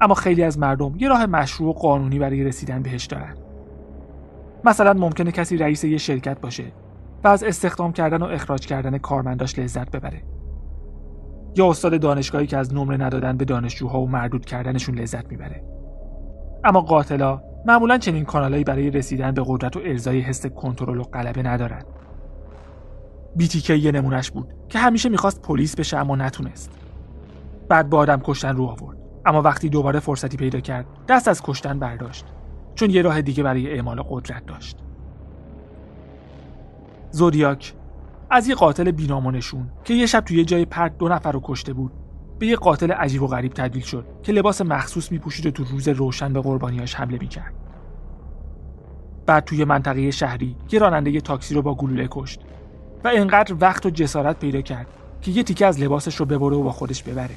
اما 0.02 0.14
خیلی 0.14 0.44
از 0.44 0.60
مردم 0.60 0.94
یه 0.98 1.10
راه 1.10 1.26
مشروع 1.26 1.70
و 1.70 1.74
قانونی 1.74 2.20
برای 2.20 2.44
رسیدن 2.44 2.82
بهش 2.82 3.06
دارن. 3.06 3.36
مثلا 4.64 4.94
ممکنه 4.94 5.32
کسی 5.32 5.58
رئیس 5.58 5.84
یه 5.84 5.98
شرکت 5.98 6.42
باشه 6.42 6.64
از 7.27 7.43
استخدام 7.43 7.93
کردن 7.93 8.22
و 8.22 8.25
اخراج 8.25 8.65
کردن 8.65 8.98
کارمنداش 8.98 9.60
لذت 9.60 9.91
ببره. 9.91 10.24
یا 11.55 11.69
استاد 11.69 12.01
دانشگاهی 12.01 12.48
که 12.48 12.57
از 12.57 12.74
نمره 12.74 12.98
ندادن 12.98 13.38
به 13.38 13.46
دانشجوها 13.46 14.01
و 14.01 14.10
مردود 14.10 14.46
کردنشون 14.46 15.00
لذت 15.00 15.31
می‌بره. 15.31 15.63
اما 16.63 16.81
قاتلا 16.81 17.41
معمولا 17.65 17.98
چنین 17.98 18.25
کانالایی 18.25 18.63
برای 18.63 18.89
رسیدن 18.89 19.31
به 19.31 19.43
قدرت 19.46 19.77
و 19.77 19.79
ارزای 19.86 20.19
حس 20.19 20.46
کنترل 20.46 20.98
و 20.98 21.03
غلبه 21.03 21.43
ندارن. 21.43 21.84
بیتیکی 23.36 23.77
یه 23.77 23.91
نمونش 23.91 24.31
بود 24.31 24.53
که 24.69 24.79
همیشه 24.79 25.10
می‌خواست 25.10 25.41
پلیس 25.41 25.75
بشه 25.75 25.98
اما 25.98 26.15
نتونست. 26.15 26.72
بعد 27.69 27.89
با 27.89 27.98
آدم 27.98 28.22
کشتن 28.24 28.55
رو 28.55 28.63
آورد. 28.63 28.98
اما 29.25 29.41
وقتی 29.41 29.69
دوباره 29.69 30.00
فرصتی 30.00 30.38
پیدا 30.38 30.60
کرد 30.60 30.86
دست 31.07 31.27
از 31.27 31.41
کشتن 31.43 31.79
برداشت. 31.79 32.25
چون 32.75 32.89
یه 32.89 33.01
راه 33.01 33.22
دیگه 33.22 33.43
برای 33.43 33.74
اعمال 33.74 34.01
قدرت 34.10 34.46
داشت. 34.46 34.87
زودیاک. 37.12 37.74
از 38.30 38.48
یه 38.48 38.56
قاتل 38.56 38.92
بینامونشون 38.92 39.70
که 39.84 39.94
یه 39.94 40.06
شب 40.06 40.20
توی 40.20 40.38
یه 40.38 40.46
جای 40.46 40.66
پرت 40.66 40.98
دو 40.98 41.08
نفر 41.08 41.32
رو 41.32 41.42
کشته 41.44 41.74
بود. 41.74 41.92
به 42.40 42.48
یه 42.48 42.56
قاتل 42.56 42.92
عجیب 42.92 43.24
و 43.24 43.28
غریب 43.28 43.54
تبدیل 43.54 43.82
شد 43.82 44.06
که 44.24 44.32
لباس 44.32 44.62
مخصوص 44.62 45.12
میپوشید 45.12 45.46
و 45.46 45.52
تو 45.52 45.64
روز 45.64 45.88
روشن 45.88 46.34
به 46.34 46.42
قربانیاش 46.42 46.96
حمله 46.96 47.18
می‌کرد. 47.22 47.54
بعد 49.26 49.46
توی 49.46 49.66
منطقه 49.66 50.12
شهری 50.12 50.56
یه 50.72 50.80
راننده 50.80 51.22
تاکسی 51.22 51.56
رو 51.56 51.62
با 51.62 51.76
گلوله 51.76 52.08
کشت 52.12 52.42
و 53.04 53.12
انقدر 53.16 53.56
وقت 53.60 53.86
و 53.86 53.90
جسارت 53.90 54.40
پیدا 54.40 54.62
کرد 54.62 54.88
که 55.22 55.32
یه 55.32 55.44
تیکه 55.44 55.66
از 55.66 55.80
لباسش 55.80 56.16
رو 56.16 56.26
ببره 56.26 56.56
و 56.56 56.64
با 56.64 56.72
خودش 56.72 57.04
ببره. 57.04 57.36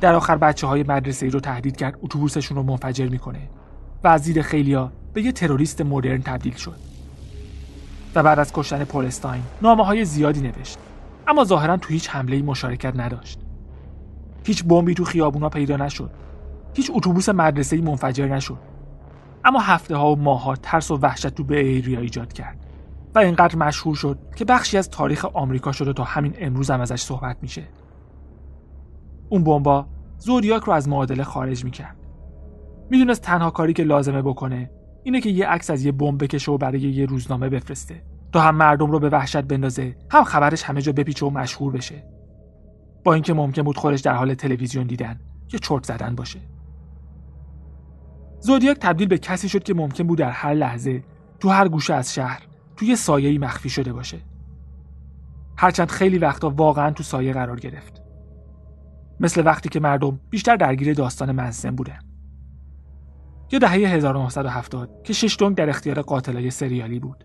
در 0.00 0.14
آخر 0.14 0.36
بچه 0.36 0.66
های 0.66 0.82
مدرسه 0.82 1.26
ای 1.26 1.32
رو 1.32 1.40
تهدید 1.40 1.76
کرد 1.76 1.98
اتوبوسشون 2.02 2.56
رو 2.56 2.62
منفجر 2.62 3.08
می‌کنه 3.08 3.48
و 4.04 4.08
از 4.08 4.22
دید 4.22 4.40
خیلیا 4.40 4.92
به 5.12 5.22
یه 5.22 5.32
تروریست 5.32 5.80
مدرن 5.80 6.22
تبدیل 6.22 6.54
شد. 6.54 6.87
و 8.18 8.22
بعد 8.22 8.38
از 8.38 8.52
کشتن 8.52 8.84
پولستاین 8.84 9.42
نامه 9.62 9.84
های 9.84 10.04
زیادی 10.04 10.40
نوشت. 10.40 10.78
اما 11.26 11.44
ظاهرا 11.44 11.76
تو 11.76 11.88
هیچ 11.88 12.10
حمله 12.10 12.42
مشارکت 12.42 12.92
نداشت. 12.96 13.40
هیچ 14.44 14.64
بمبی 14.64 14.94
تو 14.94 15.04
خیابونا 15.04 15.48
پیدا 15.48 15.76
نشد. 15.76 16.10
هیچ 16.74 16.90
اتوبوس 16.94 17.28
مدرسه 17.28 17.76
ای 17.76 17.82
منفجر 17.82 18.26
نشد. 18.26 18.58
اما 19.44 19.60
هفته 19.60 19.96
ها 19.96 20.12
و 20.12 20.16
ماه 20.16 20.42
ها 20.42 20.56
ترس 20.56 20.90
و 20.90 20.96
وحشت 20.96 21.28
تو 21.28 21.44
به 21.44 21.60
ایریا 21.60 22.00
ایجاد 22.00 22.32
کرد 22.32 22.66
و 23.14 23.18
اینقدر 23.18 23.56
مشهور 23.56 23.94
شد 23.94 24.18
که 24.36 24.44
بخشی 24.44 24.78
از 24.78 24.90
تاریخ 24.90 25.24
آمریکا 25.24 25.72
شده 25.72 25.92
تا 25.92 26.04
همین 26.04 26.34
امروز 26.38 26.70
هم 26.70 26.80
ازش 26.80 27.00
صحبت 27.00 27.36
میشه. 27.42 27.62
اون 29.28 29.44
بمبا 29.44 29.86
زودیاک 30.18 30.62
رو 30.62 30.72
از 30.72 30.88
معادله 30.88 31.24
خارج 31.24 31.64
می‌کرد. 31.64 31.96
می‌دونست 32.90 33.22
تنها 33.22 33.50
کاری 33.50 33.72
که 33.72 33.82
لازمه 33.82 34.22
بکنه 34.22 34.70
اینه 35.08 35.20
که 35.20 35.30
یه 35.30 35.46
عکس 35.46 35.70
از 35.70 35.84
یه 35.84 35.92
بمب 35.92 36.24
بکشه 36.24 36.52
و 36.52 36.58
برای 36.58 36.80
یه 36.80 37.06
روزنامه 37.06 37.48
بفرسته. 37.48 38.02
تا 38.32 38.40
هم 38.40 38.56
مردم 38.56 38.90
رو 38.90 38.98
به 38.98 39.08
وحشت 39.08 39.42
بندازه 39.42 39.96
هم 40.10 40.24
خبرش 40.24 40.62
همه 40.62 40.82
جا 40.82 40.92
بپیچه 40.92 41.26
و 41.26 41.30
مشهور 41.30 41.72
بشه. 41.72 42.04
با 43.04 43.14
اینکه 43.14 43.34
ممکن 43.34 43.62
بود 43.62 43.76
خودش 43.76 44.00
در 44.00 44.14
حال 44.14 44.34
تلویزیون 44.34 44.86
دیدن 44.86 45.20
یا 45.52 45.58
چرت 45.58 45.84
زدن 45.86 46.14
باشه. 46.14 46.40
زودیاک 48.40 48.76
تبدیل 48.76 49.08
به 49.08 49.18
کسی 49.18 49.48
شد 49.48 49.62
که 49.62 49.74
ممکن 49.74 50.06
بود 50.06 50.18
در 50.18 50.30
هر 50.30 50.54
لحظه 50.54 51.02
تو 51.40 51.48
هر 51.48 51.68
گوشه 51.68 51.94
از 51.94 52.14
شهر 52.14 52.42
توی 52.76 52.96
سایه‌ای 52.96 53.38
مخفی 53.38 53.68
شده 53.68 53.92
باشه. 53.92 54.18
هرچند 55.56 55.90
خیلی 55.90 56.18
وقتا 56.18 56.50
واقعا 56.50 56.90
تو 56.90 57.02
سایه 57.02 57.32
قرار 57.32 57.60
گرفت. 57.60 58.02
مثل 59.20 59.46
وقتی 59.46 59.68
که 59.68 59.80
مردم 59.80 60.20
بیشتر 60.30 60.56
درگیر 60.56 60.94
داستان 60.94 61.32
منسن 61.32 61.70
بودن. 61.70 62.07
یا 63.52 63.58
دهه 63.58 63.72
1970 63.72 64.90
که 65.04 65.12
شش 65.12 65.36
دنگ 65.40 65.56
در 65.56 65.70
اختیار 65.70 66.02
قاتلای 66.02 66.50
سریالی 66.50 66.98
بود. 66.98 67.24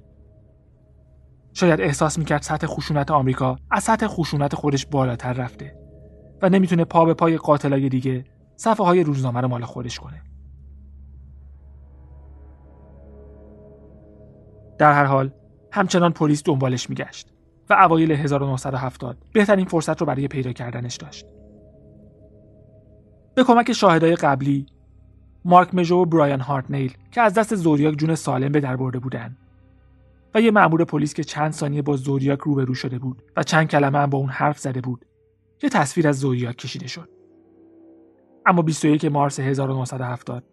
شاید 1.53 1.81
احساس 1.81 2.17
می‌کرد 2.17 2.41
سطح 2.41 2.67
خشونت 2.67 3.11
آمریکا 3.11 3.55
از 3.71 3.83
سطح 3.83 4.07
خشونت 4.07 4.55
خودش 4.55 4.85
بالاتر 4.85 5.33
رفته 5.33 5.75
و 6.41 6.49
نمی‌تونه 6.49 6.85
پا 6.85 7.05
به 7.05 7.13
پای 7.13 7.37
قاتلای 7.37 7.89
دیگه 7.89 8.23
صفحه 8.55 8.85
های 8.85 9.03
روزنامه 9.03 9.41
رو 9.41 9.47
مال 9.47 9.65
خودش 9.65 9.99
کنه. 9.99 10.21
در 14.77 14.93
هر 14.93 15.05
حال 15.05 15.31
همچنان 15.71 16.11
پلیس 16.11 16.43
دنبالش 16.45 16.89
میگشت 16.89 17.33
و 17.69 17.73
اوایل 17.73 18.11
1970 18.11 19.17
بهترین 19.33 19.65
فرصت 19.65 20.01
رو 20.01 20.07
برای 20.07 20.27
پیدا 20.27 20.51
کردنش 20.51 20.95
داشت. 20.95 21.25
به 23.35 23.43
کمک 23.43 23.73
شاهدای 23.73 24.15
قبلی 24.15 24.65
مارک 25.45 25.75
مژو 25.75 25.95
و 25.95 26.05
برایان 26.05 26.39
هارتنیل 26.39 26.93
که 27.11 27.21
از 27.21 27.33
دست 27.33 27.55
زوریاک 27.55 27.95
جون 27.95 28.15
سالم 28.15 28.51
به 28.51 28.59
در 28.59 28.75
برده 28.75 28.99
بودن 28.99 29.37
و 30.35 30.41
یه 30.41 30.51
مأمور 30.51 30.85
پلیس 30.85 31.13
که 31.13 31.23
چند 31.23 31.51
ثانیه 31.51 31.81
با 31.81 31.95
زوریاک 31.95 32.39
روبرو 32.39 32.73
شده 32.73 32.99
بود 32.99 33.23
و 33.37 33.43
چند 33.43 33.67
کلمه 33.67 33.99
هم 33.99 34.09
با 34.09 34.17
اون 34.17 34.29
حرف 34.29 34.59
زده 34.59 34.81
بود 34.81 35.05
یه 35.63 35.69
تصویر 35.69 36.07
از 36.07 36.19
زوریاک 36.19 36.55
کشیده 36.55 36.87
شد 36.87 37.09
اما 38.45 38.61
21 38.61 39.05
مارس 39.05 39.39
1970 39.39 40.43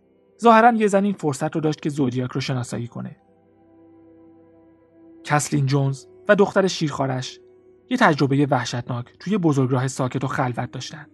ظاهرا 0.41 0.73
یه 0.73 0.87
زن 0.87 1.05
این 1.05 1.13
فرصت 1.13 1.55
رو 1.55 1.61
داشت 1.61 1.83
که 1.83 1.91
زودیاک 1.91 2.31
رو 2.31 2.41
شناسایی 2.41 2.87
کنه. 2.87 3.17
کسلین 5.25 5.67
جونز 5.67 6.07
و 6.29 6.35
دختر 6.35 6.67
شیرخوارش 6.67 7.41
یه 7.91 7.97
تجربه 7.97 8.47
وحشتناک 8.51 9.07
توی 9.19 9.39
بزرگراه 9.39 9.89
ساکت 9.89 10.25
و 10.25 10.27
خلوت 10.27 10.71
داشتن. 10.71 11.07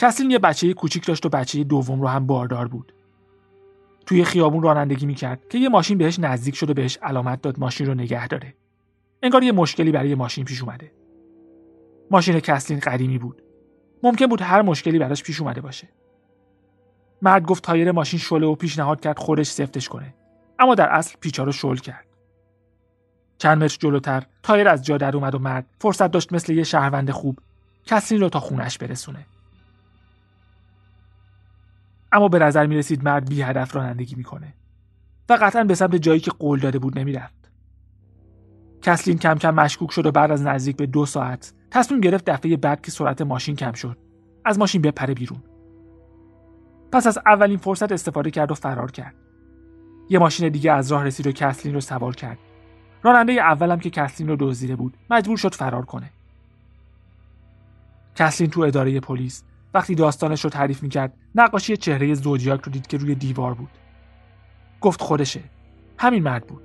کسلین 0.00 0.30
یه 0.30 0.38
بچه 0.38 0.74
کوچیک 0.74 1.06
داشت 1.06 1.26
و 1.26 1.28
بچه 1.28 1.64
دوم 1.64 2.00
رو 2.00 2.08
هم 2.08 2.26
باردار 2.26 2.68
بود. 2.68 2.92
توی 4.06 4.24
خیابون 4.24 4.62
رانندگی 4.62 5.06
می‌کرد 5.06 5.48
که 5.48 5.58
یه 5.58 5.68
ماشین 5.68 5.98
بهش 5.98 6.18
نزدیک 6.18 6.56
شد 6.56 6.70
و 6.70 6.74
بهش 6.74 6.98
علامت 7.02 7.42
داد 7.42 7.58
ماشین 7.58 7.86
رو 7.86 7.94
نگه 7.94 8.28
داره. 8.28 8.54
انگار 9.22 9.42
یه 9.42 9.52
مشکلی 9.52 9.92
برای 9.92 10.14
ماشین 10.14 10.44
پیش 10.44 10.62
اومده. 10.62 10.92
ماشین 12.10 12.40
کسلین 12.40 12.80
قدیمی 12.80 13.18
بود 13.18 13.42
ممکن 14.02 14.26
بود 14.26 14.42
هر 14.42 14.62
مشکلی 14.62 14.98
براش 14.98 15.22
پیش 15.22 15.40
اومده 15.40 15.60
باشه. 15.60 15.88
مرد 17.22 17.44
گفت 17.44 17.64
تایر 17.64 17.92
ماشین 17.92 18.18
شله 18.18 18.46
و 18.46 18.54
پیشنهاد 18.54 19.00
کرد 19.00 19.18
خودش 19.18 19.50
سفتش 19.50 19.88
کنه. 19.88 20.14
اما 20.58 20.74
در 20.74 20.88
اصل 20.88 21.16
پیچا 21.20 21.44
رو 21.44 21.52
شل 21.52 21.76
کرد. 21.76 22.06
چند 23.38 23.64
متر 23.64 23.76
جلوتر 23.80 24.26
تایر 24.42 24.68
از 24.68 24.84
جا 24.84 24.98
در 24.98 25.16
اومد 25.16 25.34
و 25.34 25.38
مرد 25.38 25.66
فرصت 25.80 26.10
داشت 26.10 26.32
مثل 26.32 26.52
یه 26.52 26.64
شهروند 26.64 27.10
خوب 27.10 27.38
کسی 27.86 28.16
رو 28.16 28.28
تا 28.28 28.40
خونش 28.40 28.78
برسونه. 28.78 29.26
اما 32.12 32.28
به 32.28 32.38
نظر 32.38 32.66
می 32.66 32.76
رسید 32.76 33.04
مرد 33.04 33.28
بی 33.28 33.42
هدف 33.42 33.76
رانندگی 33.76 34.14
می‌کنه 34.14 34.54
و 35.28 35.38
قطعا 35.40 35.64
به 35.64 35.74
سمت 35.74 35.96
جایی 35.96 36.20
که 36.20 36.30
قول 36.30 36.60
داده 36.60 36.78
بود 36.78 36.98
نمی‌رفت. 36.98 37.50
کسلین 38.82 39.18
کم 39.18 39.34
کم 39.34 39.54
مشکوک 39.54 39.92
شد 39.92 40.06
و 40.06 40.12
بعد 40.12 40.30
از 40.30 40.42
نزدیک 40.42 40.76
به 40.76 40.86
دو 40.86 41.06
ساعت 41.06 41.52
تصمیم 41.70 42.00
گرفت 42.00 42.24
دفعه 42.24 42.56
بعد 42.56 42.82
که 42.82 42.90
سرعت 42.90 43.22
ماشین 43.22 43.56
کم 43.56 43.72
شد 43.72 43.98
از 44.44 44.58
ماشین 44.58 44.82
بپره 44.82 45.14
بیرون. 45.14 45.42
پس 46.92 47.06
از 47.06 47.18
اولین 47.26 47.58
فرصت 47.58 47.92
استفاده 47.92 48.30
کرد 48.30 48.50
و 48.50 48.54
فرار 48.54 48.90
کرد. 48.90 49.14
یه 50.08 50.18
ماشین 50.18 50.48
دیگه 50.48 50.72
از 50.72 50.92
راه 50.92 51.04
رسید 51.04 51.26
و 51.26 51.32
کسلین 51.32 51.74
رو 51.74 51.80
سوار 51.80 52.16
کرد. 52.16 52.38
راننده 53.02 53.32
اولم 53.32 53.78
که 53.78 53.90
کسلین 53.90 54.28
رو 54.28 54.36
دزدیده 54.40 54.76
بود 54.76 54.96
مجبور 55.10 55.36
شد 55.36 55.54
فرار 55.54 55.84
کنه. 55.84 56.10
کسلین 58.14 58.50
تو 58.50 58.60
اداره 58.60 59.00
پلیس 59.00 59.42
وقتی 59.74 59.94
داستانش 59.94 60.44
رو 60.44 60.50
تعریف 60.50 60.82
می‌کرد 60.82 61.12
نقاشی 61.34 61.76
چهره 61.76 62.14
زودیاک 62.14 62.60
رو 62.62 62.72
دید 62.72 62.86
که 62.86 62.96
روی 62.96 63.14
دیوار 63.14 63.54
بود. 63.54 63.70
گفت 64.80 65.02
خودشه. 65.02 65.40
همین 65.98 66.22
مرد 66.22 66.46
بود. 66.46 66.62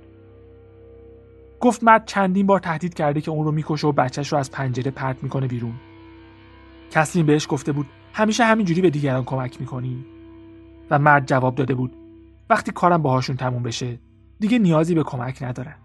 گفت 1.60 1.84
مرد 1.84 2.06
چندین 2.06 2.46
بار 2.46 2.60
تهدید 2.60 2.94
کرده 2.94 3.20
که 3.20 3.30
اون 3.30 3.44
رو 3.44 3.52
می‌کشه 3.52 3.86
و 3.86 3.92
بچهش 3.92 4.32
رو 4.32 4.38
از 4.38 4.50
پنجره 4.50 4.90
پرت 4.90 5.22
می‌کنه 5.22 5.46
بیرون. 5.46 5.74
کسلین 6.90 7.26
بهش 7.26 7.46
گفته 7.50 7.72
بود 7.72 7.86
همیشه 8.12 8.44
همینجوری 8.44 8.80
به 8.80 8.90
دیگران 8.90 9.24
کمک 9.24 9.60
می‌کنی. 9.60 10.04
و 10.90 10.98
مرد 10.98 11.26
جواب 11.26 11.54
داده 11.54 11.74
بود 11.74 11.96
وقتی 12.50 12.72
کارم 12.72 13.02
باهاشون 13.02 13.36
تموم 13.36 13.62
بشه 13.62 13.98
دیگه 14.40 14.58
نیازی 14.58 14.94
به 14.94 15.02
کمک 15.02 15.42
ندارن 15.42 15.76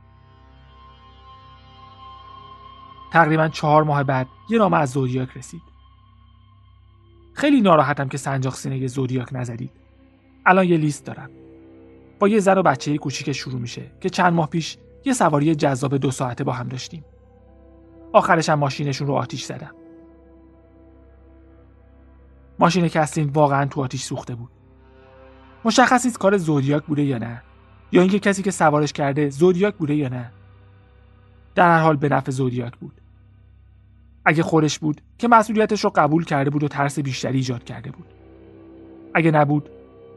تقریبا 3.11 3.47
چهار 3.47 3.83
ماه 3.83 4.03
بعد 4.03 4.27
یه 4.49 4.57
نامه 4.57 4.77
از 4.77 4.89
زودیاک 4.89 5.37
رسید. 5.37 5.70
خیلی 7.33 7.61
ناراحتم 7.61 8.07
که 8.07 8.17
سنجاق 8.17 8.55
سینه 8.55 8.87
زودیاک 8.87 9.27
نزدید 9.31 9.71
الان 10.45 10.67
یه 10.67 10.77
لیست 10.77 11.05
دارم. 11.05 11.29
با 12.19 12.27
یه 12.27 12.39
زن 12.39 12.57
و 12.57 12.63
بچه 12.63 12.97
کوچیک 12.97 13.31
شروع 13.31 13.59
میشه 13.59 13.91
که 13.99 14.09
چند 14.09 14.33
ماه 14.33 14.49
پیش 14.49 14.77
یه 15.05 15.13
سواری 15.13 15.55
جذاب 15.55 15.97
دو 15.97 16.11
ساعته 16.11 16.43
با 16.43 16.51
هم 16.51 16.67
داشتیم. 16.67 17.05
آخرش 18.13 18.49
هم 18.49 18.59
ماشینشون 18.59 19.07
رو 19.07 19.13
آتیش 19.13 19.43
زدم. 19.43 19.75
ماشین 22.59 22.87
کسلین 22.87 23.29
واقعا 23.29 23.65
تو 23.65 23.81
آتیش 23.81 24.03
سوخته 24.03 24.35
بود. 24.35 24.49
مشخص 25.65 26.05
نیست 26.05 26.17
کار 26.17 26.37
زودیاک 26.37 26.83
بوده 26.83 27.03
یا 27.03 27.17
نه 27.17 27.41
یا 27.91 28.01
اینکه 28.01 28.19
کسی 28.19 28.43
که 28.43 28.51
سوارش 28.51 28.93
کرده 28.93 29.29
زودیاک 29.29 29.75
بوده 29.75 29.95
یا 29.95 30.09
نه. 30.09 30.31
در 31.55 31.69
هر 31.69 31.79
حال 31.79 31.95
به 31.95 32.09
نفع 32.09 32.31
زودیاک 32.31 32.77
بود. 32.77 33.00
اگه 34.25 34.43
خورش 34.43 34.79
بود 34.79 35.01
که 35.17 35.27
مسئولیتش 35.27 35.83
رو 35.83 35.91
قبول 35.95 36.25
کرده 36.25 36.49
بود 36.49 36.63
و 36.63 36.67
ترس 36.67 36.99
بیشتری 36.99 37.37
ایجاد 37.37 37.63
کرده 37.63 37.91
بود. 37.91 38.05
اگه 39.13 39.31
نبود 39.31 39.69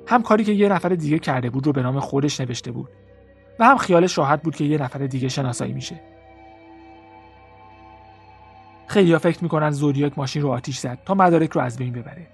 هم 0.07 0.23
کاری 0.23 0.45
که 0.45 0.53
یه 0.53 0.69
نفر 0.69 0.89
دیگه 0.89 1.19
کرده 1.19 1.51
بود 1.51 1.67
رو 1.67 1.73
به 1.73 1.83
نام 1.83 2.01
خودش 2.01 2.41
نوشته 2.41 2.73
بود 2.73 2.89
و 3.59 3.65
هم 3.65 3.77
خیالش 3.77 4.19
راحت 4.19 4.43
بود 4.43 4.57
که 4.57 4.65
یه 4.65 4.79
نفر 4.79 4.99
دیگه 4.99 5.29
شناسایی 5.29 5.73
میشه. 5.73 6.01
خیلیا 8.87 9.19
فکر 9.19 9.43
می‌کنن 9.43 9.71
زودیاک 9.71 10.19
ماشین 10.19 10.43
رو 10.43 10.51
آتیش 10.51 10.79
زد 10.79 10.99
تا 11.05 11.15
مدارک 11.15 11.51
رو 11.51 11.61
از 11.61 11.77
بین 11.77 11.93
ببره. 11.93 12.27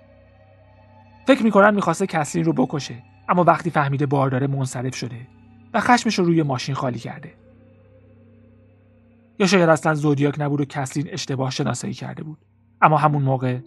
فکر 1.27 1.43
می‌کنن 1.43 1.75
می‌خواسته 1.75 2.07
کسلین 2.07 2.45
رو 2.45 2.53
بکشه 2.53 2.95
اما 3.29 3.45
وقتی 3.45 3.71
فهمیده 3.71 4.07
بارداره 4.07 4.47
منصرف 4.47 4.95
شده 4.95 5.27
و 5.75 5.81
خشمش 5.81 6.19
رو 6.19 6.25
روی 6.25 6.43
ماشین 6.43 6.75
خالی 6.75 6.99
کرده. 6.99 7.39
یا 9.40 9.46
شاید 9.46 9.68
اصلا 9.68 9.94
زودیاک 9.94 10.35
نبود 10.38 10.61
و 10.61 10.64
کسلین 10.64 11.09
اشتباه 11.11 11.50
شناسایی 11.50 11.94
کرده 11.94 12.22
بود. 12.22 12.38
اما 12.83 12.96
همون 12.96 13.22
موقع 13.22 13.59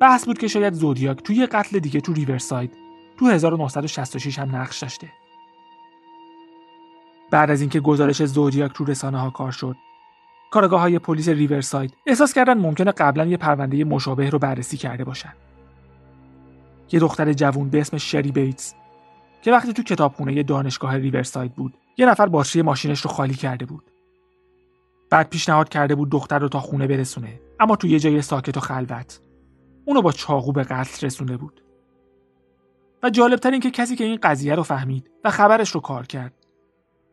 بحث 0.00 0.24
بود 0.24 0.38
که 0.38 0.48
شاید 0.48 0.74
زودیاک 0.74 1.22
توی 1.22 1.46
قتل 1.46 1.78
دیگه 1.78 2.00
تو 2.00 2.12
ریورساید 2.12 2.72
تو 3.18 3.26
1966 3.26 4.38
هم 4.38 4.56
نقش 4.56 4.78
داشته. 4.78 5.08
بعد 7.30 7.50
از 7.50 7.60
اینکه 7.60 7.80
گزارش 7.80 8.24
زودیاک 8.24 8.72
رو 8.76 8.86
رسانه 8.86 9.20
ها 9.20 9.30
کار 9.30 9.52
شد 9.52 9.76
کاراگاه 10.50 10.80
های 10.80 10.98
پلیس 10.98 11.28
ریورساید 11.28 11.94
احساس 12.06 12.32
کردن 12.32 12.58
ممکنه 12.58 12.92
قبلا 12.92 13.26
یه 13.26 13.36
پرونده 13.36 13.84
مشابه 13.84 14.30
رو 14.30 14.38
بررسی 14.38 14.76
کرده 14.76 15.04
باشن. 15.04 15.32
یه 16.92 17.00
دختر 17.00 17.32
جوون 17.32 17.68
به 17.70 17.80
اسم 17.80 17.96
شری 17.96 18.32
بیتس 18.32 18.74
که 19.42 19.52
وقتی 19.52 19.72
تو 19.72 19.82
کتابخونه 19.82 20.42
دانشگاه 20.42 20.96
ریورساید 20.96 21.54
بود 21.54 21.74
یه 21.96 22.06
نفر 22.06 22.26
باتری 22.26 22.62
ماشینش 22.62 23.00
رو 23.00 23.10
خالی 23.10 23.34
کرده 23.34 23.66
بود. 23.66 23.84
بعد 25.10 25.30
پیشنهاد 25.30 25.68
کرده 25.68 25.94
بود 25.94 26.10
دختر 26.10 26.38
رو 26.38 26.48
تا 26.48 26.60
خونه 26.60 26.86
برسونه. 26.86 27.40
اما 27.60 27.76
تو 27.76 27.86
یه 27.86 27.98
جای 27.98 28.22
ساکت 28.22 28.56
و 28.56 28.60
خلوت. 28.60 29.20
اونو 29.84 30.02
با 30.02 30.12
چاقو 30.12 30.52
به 30.52 30.62
قتل 30.62 31.06
رسونده 31.06 31.36
بود. 31.36 31.62
و 33.02 33.10
جالبتر 33.10 33.50
این 33.50 33.60
که 33.60 33.70
کسی 33.70 33.96
که 33.96 34.04
این 34.04 34.18
قضیه 34.22 34.54
رو 34.54 34.62
فهمید 34.62 35.10
و 35.24 35.30
خبرش 35.30 35.70
رو 35.70 35.80
کار 35.80 36.06
کرد. 36.06 36.34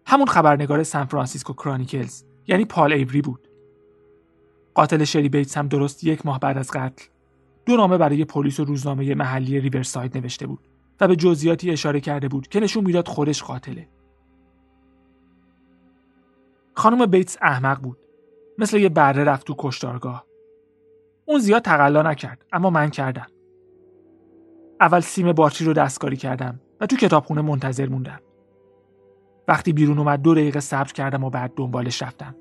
همون 0.05 0.27
خبرنگار 0.27 0.83
سان 0.83 1.05
فرانسیسکو 1.05 1.53
کرانیکلز 1.53 2.23
یعنی 2.47 2.65
پال 2.65 2.93
ایوری 2.93 3.21
بود. 3.21 3.47
قاتل 4.73 5.03
شری 5.03 5.29
بیتس 5.29 5.57
هم 5.57 5.67
درست 5.67 6.03
یک 6.03 6.25
ماه 6.25 6.39
بعد 6.39 6.57
از 6.57 6.71
قتل 6.71 7.05
دو 7.65 7.77
نامه 7.77 7.97
برای 7.97 8.25
پلیس 8.25 8.59
و 8.59 8.65
روزنامه 8.65 9.15
محلی 9.15 9.59
ریورساید 9.59 10.17
نوشته 10.17 10.47
بود 10.47 10.67
و 10.99 11.07
به 11.07 11.15
جزئیاتی 11.15 11.71
اشاره 11.71 11.99
کرده 11.99 12.27
بود 12.27 12.47
که 12.47 12.59
نشون 12.59 12.83
می‌داد 12.83 13.07
خودش 13.07 13.43
قاتله. 13.43 13.87
خانم 16.77 17.05
بیتس 17.05 17.37
احمق 17.41 17.81
بود 17.81 17.97
مثل 18.57 18.77
یه 18.77 18.89
بره 18.89 19.23
رفت 19.23 19.47
تو 19.47 19.55
کشتارگاه 19.57 20.25
اون 21.25 21.39
زیاد 21.39 21.61
تقلا 21.61 22.01
نکرد 22.01 22.45
اما 22.53 22.69
من 22.69 22.89
کردم 22.89 23.27
اول 24.81 24.99
سیم 24.99 25.31
باتری 25.31 25.67
رو 25.67 25.73
دستکاری 25.73 26.17
کردم 26.17 26.59
و 26.81 26.85
تو 26.85 26.95
کتابخونه 26.95 27.41
منتظر 27.41 27.89
موندم 27.89 28.19
وقتی 29.47 29.73
بیرون 29.73 29.97
اومد 29.99 30.21
دو 30.21 30.33
دقیقه 30.33 30.59
صبر 30.59 30.91
کردم 30.91 31.23
و 31.23 31.29
بعد 31.29 31.53
دنبالش 31.55 32.01
رفتم. 32.03 32.35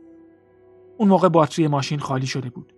اون 0.96 1.08
موقع 1.08 1.28
باتری 1.28 1.68
ماشین 1.68 1.98
خالی 1.98 2.26
شده 2.26 2.50
بود. 2.50 2.72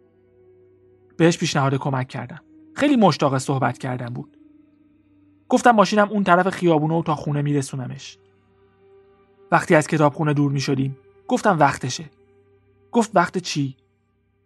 بهش 1.17 1.39
پیشنهاد 1.39 1.75
کمک 1.75 2.09
کردم. 2.09 2.41
خیلی 2.75 2.97
مشتاق 2.97 3.39
صحبت 3.39 3.79
کردم 3.79 4.15
بود. 4.15 4.37
گفتم 5.49 5.71
ماشینم 5.71 6.09
اون 6.09 6.25
طرف 6.25 6.49
خیابونه 6.49 6.95
و 6.95 7.03
تا 7.03 7.15
خونه 7.15 7.43
میرسونمش. 7.43 8.19
وقتی 9.53 9.75
از 9.75 9.87
کتابخونه 9.87 10.35
دور 10.35 10.53
می 10.53 10.61
شدیم 10.61 10.97
گفتم 11.29 11.59
وقتشه. 11.59 12.05
گفت 12.93 13.11
وقت 13.15 13.39
چی؟ 13.39 13.77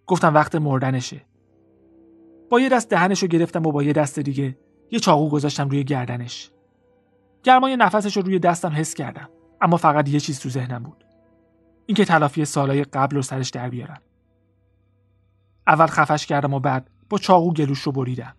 گفتم 0.07 0.35
وقت 0.35 0.55
مردنشه. 0.55 1.21
با 2.51 2.61
یه 2.61 2.69
دست 2.69 2.89
دهنشو 2.89 3.27
گرفتم 3.27 3.67
و 3.67 3.73
با 3.73 3.83
یه 3.83 3.93
دست 3.93 4.19
دیگه 4.19 4.59
یه 4.91 5.01
چاقو 5.01 5.29
گذاشتم 5.29 5.69
روی 5.69 5.85
گردنش. 5.85 6.51
گرمای 7.43 7.77
نفسش 7.77 8.17
رو 8.17 8.23
روی 8.23 8.39
دستم 8.39 8.73
حس 8.73 8.95
کردم. 8.95 9.29
اما 9.63 9.77
فقط 9.77 10.09
یه 10.09 10.21
چیز 10.21 10.41
تو 10.41 10.49
ذهنم 10.49 10.83
بود 10.83 11.05
اینکه 11.87 12.05
تلافی 12.05 12.45
سالهای 12.45 12.85
قبل 12.85 13.17
رو 13.17 13.23
سرش 13.23 13.51
در 13.51 13.71
بیارم 13.71 14.01
اول 15.67 15.87
خفش 15.87 16.27
کردم 16.27 16.55
و 16.55 16.61
بعد 16.61 16.91
با 17.09 17.19
چاقو 17.19 17.53
گلوش 17.53 17.81
رو 17.81 17.93
بریدم 17.93 18.35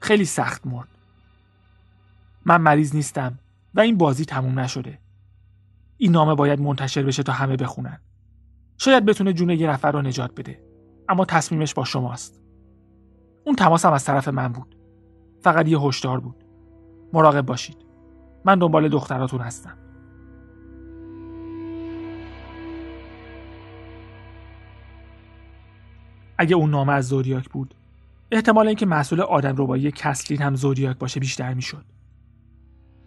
خیلی 0.00 0.24
سخت 0.24 0.66
مرد 0.66 0.88
من 2.44 2.60
مریض 2.60 2.94
نیستم 2.94 3.38
و 3.74 3.80
این 3.80 3.98
بازی 3.98 4.24
تموم 4.24 4.60
نشده 4.60 4.98
این 6.02 6.12
نامه 6.12 6.34
باید 6.34 6.60
منتشر 6.60 7.02
بشه 7.02 7.22
تا 7.22 7.32
همه 7.32 7.56
بخونن. 7.56 7.98
شاید 8.78 9.04
بتونه 9.04 9.32
جون 9.32 9.50
یه 9.50 9.70
نفر 9.70 9.92
رو 9.92 10.02
نجات 10.02 10.34
بده 10.34 10.62
اما 11.08 11.24
تصمیمش 11.24 11.74
با 11.74 11.84
شماست. 11.84 12.40
اون 13.46 13.56
تماس 13.56 13.84
هم 13.84 13.92
از 13.92 14.04
طرف 14.04 14.28
من 14.28 14.48
بود. 14.48 14.76
فقط 15.40 15.68
یه 15.68 15.78
هشدار 15.80 16.20
بود. 16.20 16.44
مراقب 17.12 17.46
باشید. 17.46 17.76
من 18.44 18.58
دنبال 18.58 18.88
دختراتون 18.88 19.40
هستم. 19.40 19.78
اگه 26.38 26.56
اون 26.56 26.70
نامه 26.70 26.92
از 26.92 27.08
زودیاک 27.08 27.48
بود 27.48 27.74
احتمال 28.32 28.66
اینکه 28.66 28.86
مسئول 28.86 29.20
آدم 29.20 29.54
ربایی 29.58 29.90
کسلین 29.90 30.42
هم 30.42 30.54
زودیاک 30.54 30.98
باشه 30.98 31.20
بیشتر 31.20 31.54
می‌شد. 31.54 31.84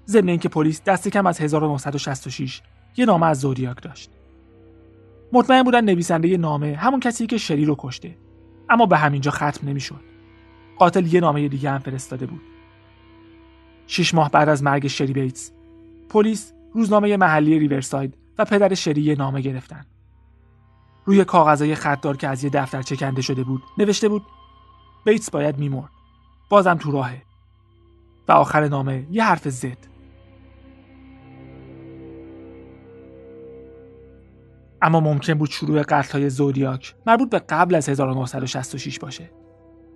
ضمن 0.08 0.30
اینکه 0.30 0.50
پلیس 0.50 0.84
دست 0.84 1.08
کم 1.08 1.26
از 1.26 1.42
1966 1.42 2.62
یه 2.98 3.06
نامه 3.06 3.26
از 3.26 3.40
زودیاک 3.40 3.82
داشت. 3.82 4.10
مطمئن 5.34 5.64
بودن 5.64 5.86
نویسنده 5.86 6.38
نامه 6.38 6.76
همون 6.76 7.00
کسی 7.00 7.28
که 7.28 7.38
شری 7.38 7.66
رو 7.66 7.76
کشته. 7.80 8.18
اما 8.70 8.86
به 8.86 8.98
همینجا 8.98 9.32
ختم 9.32 9.68
نمی‌شد. 9.68 10.02
قاتل 10.78 11.14
یه 11.14 11.20
نامه 11.20 11.48
دیگه 11.48 11.70
هم 11.70 11.80
فرستاده 11.80 12.26
بود. 12.26 12.42
شش 13.88 14.14
ماه 14.14 14.32
بعد 14.32 14.50
از 14.50 14.64
مرگ 14.64 14.88
شری 14.88 15.14
بیتس 15.14 15.52
پلیس 16.10 16.54
روزنامه 16.74 17.18
محلی 17.18 17.60
ریورساید 17.60 18.18
و 18.38 18.46
پدر 18.46 18.74
شری 18.74 19.02
یه 19.02 19.16
نامه 19.16 19.42
گرفتن. 19.42 19.86
روی 21.06 21.26
کاغذهای 21.26 21.76
خطدار 21.76 22.18
که 22.18 22.28
از 22.28 22.44
یه 22.44 22.50
دفتر 22.50 22.82
چکنده 22.82 23.22
شده 23.22 23.44
بود 23.44 23.64
نوشته 23.78 24.10
بود 24.10 24.26
بیتس 25.06 25.30
باید 25.30 25.58
میمرد. 25.58 25.90
بازم 26.50 26.76
تو 26.76 26.92
راهه. 26.92 27.22
و 28.28 28.32
آخر 28.32 28.68
نامه 28.68 29.08
یه 29.12 29.24
حرف 29.24 29.50
زد. 29.50 29.95
اما 34.86 35.00
ممکن 35.00 35.34
بود 35.34 35.50
شروع 35.50 35.82
قتل 35.82 36.20
های 36.20 36.30
زودیاک 36.30 36.96
مربوط 37.06 37.30
به 37.30 37.40
قبل 37.40 37.76
از 37.76 37.90
1966 37.90 39.00
باشه. 39.00 39.30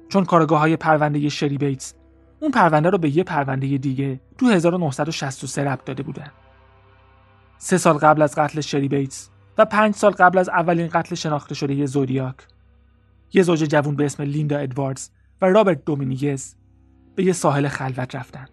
چون 0.08 0.26
کارگاه 0.26 0.60
های 0.60 0.78
پرونده 0.78 1.30
شری 1.30 1.58
بیتس 1.58 1.94
اون 2.40 2.52
پرونده 2.52 2.90
رو 2.90 2.98
به 2.98 3.18
یه 3.18 3.24
پرونده 3.24 3.78
دیگه 3.78 4.20
تو 4.38 4.50
1963 4.50 5.64
ربط 5.64 5.86
داده 5.86 6.04
بودن. 6.04 6.32
سه 7.58 7.78
سال 7.78 7.98
قبل 7.98 8.22
از 8.22 8.36
قتل 8.36 8.62
شری 8.62 8.88
بیتس 8.88 9.30
و 9.58 9.66
پنج 9.66 9.96
سال 9.96 10.12
قبل 10.12 10.38
از 10.38 10.50
اولین 10.50 10.88
قتل 10.88 11.16
شناخته 11.16 11.56
شده 11.56 11.74
یه 11.74 11.86
زودیاک 11.86 12.36
یه 13.34 13.44
زوج 13.44 13.64
جوون 13.64 13.96
به 13.96 14.06
اسم 14.06 14.24
لیندا 14.24 14.58
ادواردز 14.58 15.10
و 15.42 15.46
رابرت 15.46 15.86
دومینیگز 15.86 16.56
به 17.16 17.24
یه 17.24 17.34
ساحل 17.34 17.68
خلوت 17.68 18.16
رفتن. 18.16 18.46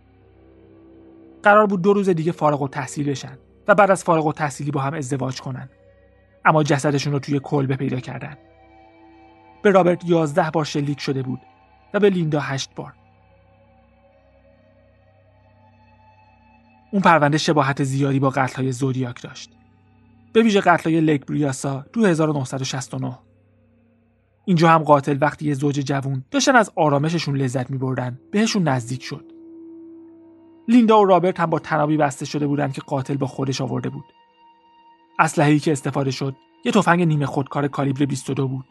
قرار 1.43 1.67
بود 1.67 1.83
دو 1.83 1.93
روز 1.93 2.09
دیگه 2.09 2.33
فارغ 2.33 2.63
و 2.63 2.69
تحصیل 2.69 3.11
بشن 3.11 3.39
و 3.69 3.75
بعد 3.75 3.91
از 3.91 4.05
فارغ 4.05 4.27
و 4.27 4.33
تحصیلی 4.33 4.71
با 4.71 4.81
هم 4.81 4.95
ازدواج 4.95 5.41
کنن. 5.41 5.69
اما 6.47 6.63
جسدشون 6.63 7.13
رو 7.13 7.19
توی 7.19 7.41
کلبه 7.43 7.77
پیدا 7.77 8.01
کردن. 8.01 8.37
به 9.63 9.71
رابرت 9.71 10.05
یازده 10.05 10.51
بار 10.51 10.65
شلیک 10.65 11.01
شده 11.01 11.23
بود 11.23 11.41
و 11.95 12.01
به 12.01 12.11
لیندا 12.11 12.41
هشت 12.41 12.75
بار. 12.75 12.93
اون 16.93 17.03
پرونده 17.03 17.39
شباهت 17.39 17.85
زیادی 17.85 18.19
با 18.19 18.31
قتل 18.31 18.63
های 18.63 18.73
زودیاک 18.73 19.23
داشت. 19.23 19.51
به 20.33 20.43
ویژه 20.43 20.61
قتل 20.61 20.91
های 20.91 21.01
لیک 21.01 21.27
بریاسا 21.27 21.85
تو 21.93 22.07
1969 22.07 23.19
اینجا 24.45 24.69
هم 24.69 24.83
قاتل 24.83 25.19
وقتی 25.21 25.47
یه 25.47 25.55
زوج 25.55 25.81
جوون 25.81 26.25
داشتن 26.31 26.57
از 26.57 26.73
آرامششون 26.77 27.37
لذت 27.37 27.71
می 27.71 27.79
بردن 27.79 28.21
بهشون 28.33 28.63
نزدیک 28.69 29.03
شد. 29.03 29.25
لیندا 30.69 31.01
و 31.01 31.05
رابرت 31.05 31.41
هم 31.41 31.51
با 31.51 31.59
طنابی 31.59 31.97
بسته 31.97 32.25
شده 32.25 32.47
بودن 32.47 32.73
که 32.73 32.81
قاتل 32.81 33.17
با 33.17 33.27
خودش 33.27 33.61
آورده 33.61 33.89
بود. 33.89 34.05
اسلحه‌ای 35.19 35.59
که 35.59 35.73
استفاده 35.73 36.11
شد 36.11 36.37
یه 36.65 36.73
تفنگ 36.73 37.03
نیمه 37.03 37.27
خودکار 37.27 37.69
کالیبر 37.69 38.05
22 38.05 38.49
بود. 38.49 38.65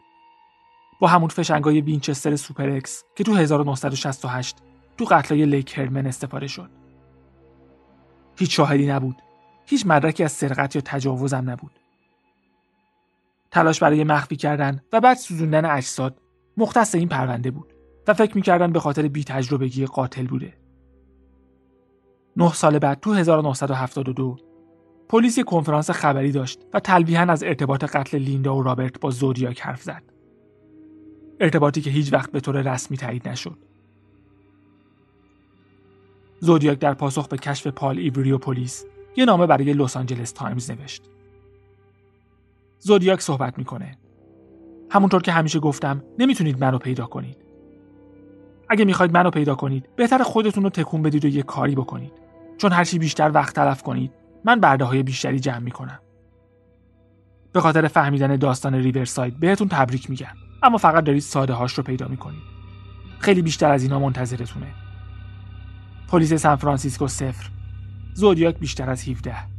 با 1.00 1.08
همون 1.08 1.28
فشنگای 1.28 1.80
وینچستر 1.80 2.36
سوپر 2.36 2.70
اکس 2.70 3.04
که 3.14 3.24
تو 3.24 3.34
1968 3.34 4.56
تو 4.96 5.04
قتلای 5.04 5.46
لیک 5.46 5.78
هرمن 5.78 6.06
استفاده 6.06 6.46
شد. 6.46 6.70
هیچ 8.38 8.56
شاهدی 8.56 8.86
نبود. 8.86 9.22
هیچ 9.66 9.86
مدرکی 9.86 10.24
از 10.24 10.32
سرقت 10.32 10.76
یا 10.76 10.82
تجاوزم 10.84 11.50
نبود. 11.50 11.72
تلاش 13.50 13.82
برای 13.82 14.04
مخفی 14.04 14.36
کردن 14.36 14.80
و 14.92 15.00
بعد 15.00 15.16
سوزوندن 15.16 15.64
اجساد 15.64 16.20
مختص 16.56 16.94
این 16.94 17.08
پرونده 17.08 17.50
بود 17.50 17.72
و 18.08 18.14
فکر 18.14 18.36
می‌کردن 18.36 18.72
به 18.72 18.80
خاطر 18.80 19.08
بی 19.08 19.24
تجربگی 19.24 19.86
قاتل 19.86 20.26
بوده. 20.26 20.54
نه 22.36 22.52
سال 22.52 22.78
بعد 22.78 23.00
تو 23.00 23.12
1972 23.12 24.36
پلیس 25.08 25.40
کنفرانس 25.40 25.90
خبری 25.90 26.32
داشت 26.32 26.60
و 26.74 26.80
تلویحا 26.80 27.22
از 27.22 27.42
ارتباط 27.42 27.84
قتل 27.84 28.18
لیندا 28.18 28.56
و 28.56 28.62
رابرت 28.62 29.00
با 29.00 29.10
زودیاک 29.10 29.60
حرف 29.60 29.82
زد. 29.82 30.02
ارتباطی 31.40 31.80
که 31.80 31.90
هیچ 31.90 32.12
وقت 32.12 32.32
به 32.32 32.40
طور 32.40 32.72
رسمی 32.72 32.96
تایید 32.96 33.28
نشد. 33.28 33.58
زودیاک 36.40 36.78
در 36.78 36.94
پاسخ 36.94 37.28
به 37.28 37.36
کشف 37.36 37.66
پال 37.66 37.98
ایوری 37.98 38.32
و 38.32 38.38
پلیس 38.38 38.84
یه 39.16 39.24
نامه 39.24 39.46
برای 39.46 39.72
لس 39.72 39.96
آنجلس 39.96 40.32
تایمز 40.32 40.70
نوشت. 40.70 41.02
زودیاک 42.78 43.20
صحبت 43.20 43.58
می‌کنه. 43.58 43.98
همونطور 44.90 45.22
که 45.22 45.32
همیشه 45.32 45.60
گفتم 45.60 46.02
نمی‌تونید 46.18 46.60
منو 46.60 46.78
پیدا 46.78 47.06
کنید. 47.06 47.36
اگه 48.68 48.84
می‌خواید 48.84 49.12
منو 49.12 49.30
پیدا 49.30 49.54
کنید 49.54 49.88
بهتره 49.96 50.22
خودتون 50.22 50.64
رو 50.64 50.70
تکون 50.70 51.02
بدید 51.02 51.24
و 51.24 51.28
یه 51.28 51.42
کاری 51.42 51.74
بکنید. 51.74 52.12
چون 52.58 52.72
هرچی 52.72 52.98
بیشتر 52.98 53.30
وقت 53.34 53.54
تلف 53.54 53.82
کنید 53.82 54.12
من 54.46 54.60
برده 54.60 54.84
های 54.84 55.02
بیشتری 55.02 55.40
جمع 55.40 55.58
می‌کنم. 55.58 55.98
به 57.52 57.60
خاطر 57.60 57.88
فهمیدن 57.88 58.36
داستان 58.36 58.74
ریورساید 58.74 59.40
بهتون 59.40 59.68
تبریک 59.68 60.10
میگم 60.10 60.34
اما 60.62 60.78
فقط 60.78 61.04
دارید 61.04 61.22
ساده 61.22 61.52
هاش 61.52 61.74
رو 61.74 61.82
پیدا 61.82 62.08
می‌کنید. 62.08 62.42
خیلی 63.18 63.42
بیشتر 63.42 63.72
از 63.72 63.82
اینا 63.82 63.98
منتظرتونه. 63.98 64.66
پلیس 66.08 66.34
سان 66.34 66.56
فرانسیسکو 66.56 67.08
صفر. 67.08 67.50
زودیاک 68.14 68.58
بیشتر 68.58 68.90
از 68.90 69.08
17. 69.08 69.55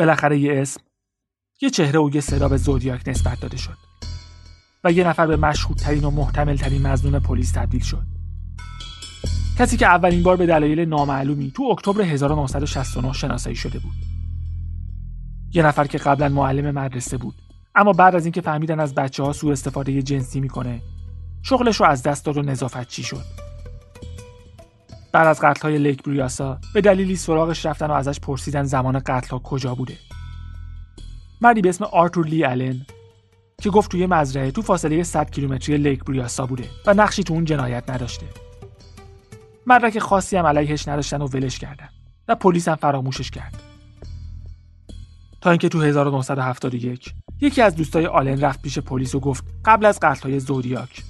بالاخره 0.00 0.38
یه 0.38 0.60
اسم 0.60 0.80
یه 1.60 1.70
چهره 1.70 2.00
و 2.00 2.10
یه 2.14 2.20
صدا 2.20 2.48
به 2.48 2.56
زودیاک 2.56 3.08
نسبت 3.08 3.40
داده 3.40 3.56
شد. 3.56 3.76
و 4.84 4.92
یه 4.92 5.08
نفر 5.08 5.26
به 5.26 5.36
مشهودترین 5.36 6.04
و 6.04 6.10
محتملترین 6.10 6.86
مزنون 6.86 7.20
پلیس 7.20 7.52
تبدیل 7.52 7.82
شد. 7.82 8.06
کسی 9.58 9.76
که 9.76 9.86
اولین 9.86 10.22
بار 10.22 10.36
به 10.36 10.46
دلایل 10.46 10.80
نامعلومی 10.80 11.52
تو 11.56 11.62
اکتبر 11.62 12.02
1969 12.02 13.12
شناسایی 13.12 13.56
شده 13.56 13.78
بود. 13.78 13.94
یه 15.52 15.62
نفر 15.62 15.86
که 15.86 15.98
قبلا 15.98 16.28
معلم 16.28 16.70
مدرسه 16.70 17.16
بود 17.16 17.34
اما 17.74 17.92
بعد 17.92 18.14
از 18.14 18.24
اینکه 18.24 18.40
فهمیدن 18.40 18.80
از 18.80 18.94
بچه 18.94 19.22
ها 19.22 19.32
سوء 19.32 19.52
استفاده 19.52 20.02
جنسی 20.02 20.40
می‌کنه 20.40 20.82
شغلش 21.42 21.80
رو 21.80 21.86
از 21.86 22.02
دست 22.02 22.24
داد 22.24 22.36
و 22.36 22.42
نظافت 22.42 22.88
چی 22.88 23.02
شد. 23.02 23.24
بعد 25.12 25.26
از 25.26 25.40
قتل 25.40 25.62
های 25.62 25.78
لیک 25.78 26.02
بریاسا 26.02 26.58
به 26.74 26.80
دلیلی 26.80 27.16
سراغش 27.16 27.66
رفتن 27.66 27.86
و 27.86 27.92
ازش 27.92 28.20
پرسیدن 28.20 28.62
زمان 28.62 28.98
قتل 28.98 29.28
ها 29.30 29.38
کجا 29.38 29.74
بوده. 29.74 29.96
مردی 31.40 31.60
به 31.60 31.68
اسم 31.68 31.84
آرتور 31.84 32.26
لی 32.26 32.44
آلن 32.44 32.86
که 33.62 33.70
گفت 33.70 33.90
توی 33.90 34.06
مزرعه 34.06 34.50
تو 34.50 34.62
فاصله 34.62 35.02
100 35.02 35.30
کیلومتری 35.30 35.76
لیک 35.76 36.04
بریاسا 36.04 36.46
بوده 36.46 36.64
و 36.86 36.94
نقشی 36.94 37.24
تو 37.24 37.34
اون 37.34 37.44
جنایت 37.44 37.90
نداشته. 37.90 38.26
مدرک 39.66 39.98
خاصی 39.98 40.36
هم 40.36 40.46
علیهش 40.46 40.88
نداشتن 40.88 41.22
و 41.22 41.26
ولش 41.26 41.58
کردن 41.58 41.88
و 42.28 42.34
پلیس 42.34 42.68
هم 42.68 42.74
فراموشش 42.74 43.30
کرد. 43.30 43.62
تا 45.40 45.50
اینکه 45.50 45.68
تو 45.68 45.82
1971 45.82 47.14
یکی 47.40 47.62
از 47.62 47.76
دوستای 47.76 48.06
آلن 48.06 48.40
رفت 48.40 48.62
پیش 48.62 48.78
پلیس 48.78 49.14
و 49.14 49.20
گفت 49.20 49.44
قبل 49.64 49.86
از 49.86 49.98
قتل 50.02 50.28
های 50.28 50.40
زودیاک 50.40 51.02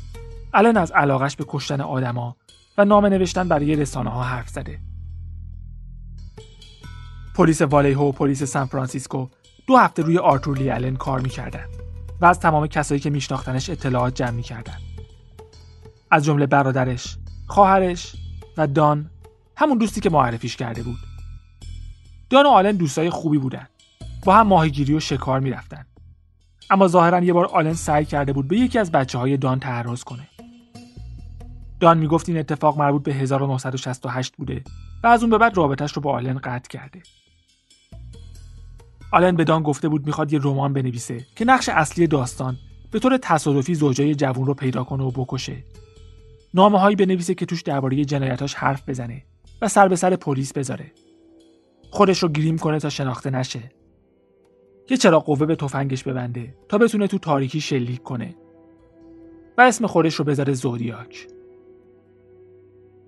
آلن 0.55 0.77
از 0.77 0.93
علاقش 0.93 1.37
به 1.37 1.45
کشتن 1.49 1.81
آدما 1.81 2.37
و 2.79 2.85
نامه 2.85 3.09
نوشتن 3.09 3.49
برای 3.49 3.77
رسانه 3.77 4.11
ها 4.11 4.23
حرف 4.23 4.49
زده. 4.49 4.81
پلیس 7.35 7.63
والیهو 7.63 8.09
و 8.09 8.13
پلیس 8.13 8.43
سان 8.43 8.67
فرانسیسکو 8.67 9.29
دو 9.67 9.77
هفته 9.77 10.03
روی 10.03 10.19
آرتور 10.19 10.59
لی 10.59 10.71
آلن 10.71 10.97
کار 10.97 11.21
می‌کردن 11.21 11.65
و 12.21 12.27
از 12.27 12.41
تمام 12.41 12.67
کسایی 12.67 13.01
که 13.01 13.11
میشناختنش 13.11 13.71
اطلاعات 13.71 14.15
جمع 14.15 14.31
می‌کردن. 14.31 14.77
از 16.11 16.25
جمله 16.25 16.47
برادرش، 16.47 17.17
خواهرش 17.47 18.17
و 18.57 18.67
دان 18.67 19.11
همون 19.57 19.79
دوستی 19.79 20.01
که 20.01 20.11
معرفیش 20.11 20.57
کرده 20.57 20.83
بود. 20.83 20.99
دان 22.31 22.47
و 22.47 22.49
آلن 22.49 22.77
دوستای 22.77 23.11
خوبی 23.11 23.39
بودن 23.39 23.67
با 24.25 24.35
هم 24.35 24.47
ماهیگیری 24.47 24.95
و 24.95 25.01
شکار 25.01 25.41
می‌رفتن 25.41 25.87
اما 26.71 26.89
ظاهرا 26.89 27.21
یه 27.21 27.33
بار 27.33 27.47
آلن 27.47 27.75
سعی 27.75 28.05
کرده 28.05 28.33
بود 28.33 28.49
به 28.49 28.57
یکی 28.57 28.79
از 28.79 28.93
بچه 28.93 29.19
های 29.19 29.37
دان 29.37 29.61
تعرض 29.61 30.05
کنه 30.05 30.29
دان 31.81 31.99
می‌گفت 31.99 32.29
این 32.29 32.39
اتفاق 32.39 32.79
مربوط 32.79 33.03
به 33.03 33.13
1968 33.13 34.37
بوده 34.37 34.63
و 35.05 35.07
از 35.07 35.23
اون 35.23 35.31
به 35.31 35.39
بعد 35.39 35.57
رابطش 35.57 35.93
رو 35.93 36.03
با 36.03 36.13
آلن 36.13 36.39
قطع 36.39 36.69
کرده. 36.69 37.03
آلن 39.13 39.37
به 39.37 39.45
دان 39.45 39.63
گفته 39.63 39.89
بود 39.89 40.07
می‌خواد 40.07 40.33
یه 40.33 40.41
رمان 40.43 40.73
بنویسه 40.73 41.27
که 41.37 41.45
نقش 41.45 41.69
اصلی 41.69 42.07
داستان 42.07 42.57
به 42.91 42.99
طور 42.99 43.17
تصادفی 43.17 43.75
زوجای 43.75 44.15
جوون 44.15 44.47
رو 44.47 44.55
پیدا 44.55 44.85
کنه 44.85 45.05
و 45.05 45.11
بکشه. 45.11 45.65
نامه 46.55 46.81
هایی 46.81 46.97
بنویسه 46.97 47.35
که 47.35 47.47
توش 47.47 47.63
درباره 47.63 48.05
جنایتاش 48.05 48.55
حرف 48.55 48.89
بزنه 48.89 49.23
و 49.63 49.69
سر 49.69 49.89
به 49.89 49.97
سر 49.97 50.17
پلیس 50.17 50.53
بذاره. 50.53 50.93
خودش 51.91 52.23
رو 52.23 52.29
گریم 52.29 52.59
کنه 52.59 52.79
تا 52.79 52.91
شناخته 52.91 53.31
نشه. 53.31 53.73
یه 54.91 54.97
چراغ 54.97 55.25
قوه 55.25 55.47
به 55.47 55.57
تفنگش 55.57 56.03
ببنده 56.03 56.55
تا 56.69 56.79
بتونه 56.79 57.07
تو 57.07 57.19
تاریکی 57.19 57.61
شلیک 57.61 58.03
کنه. 58.03 58.35
و 59.59 59.61
اسم 59.61 59.87
خودش 59.87 60.15
رو 60.15 60.25
بذاره 60.25 60.53
زودیاک. 60.53 61.27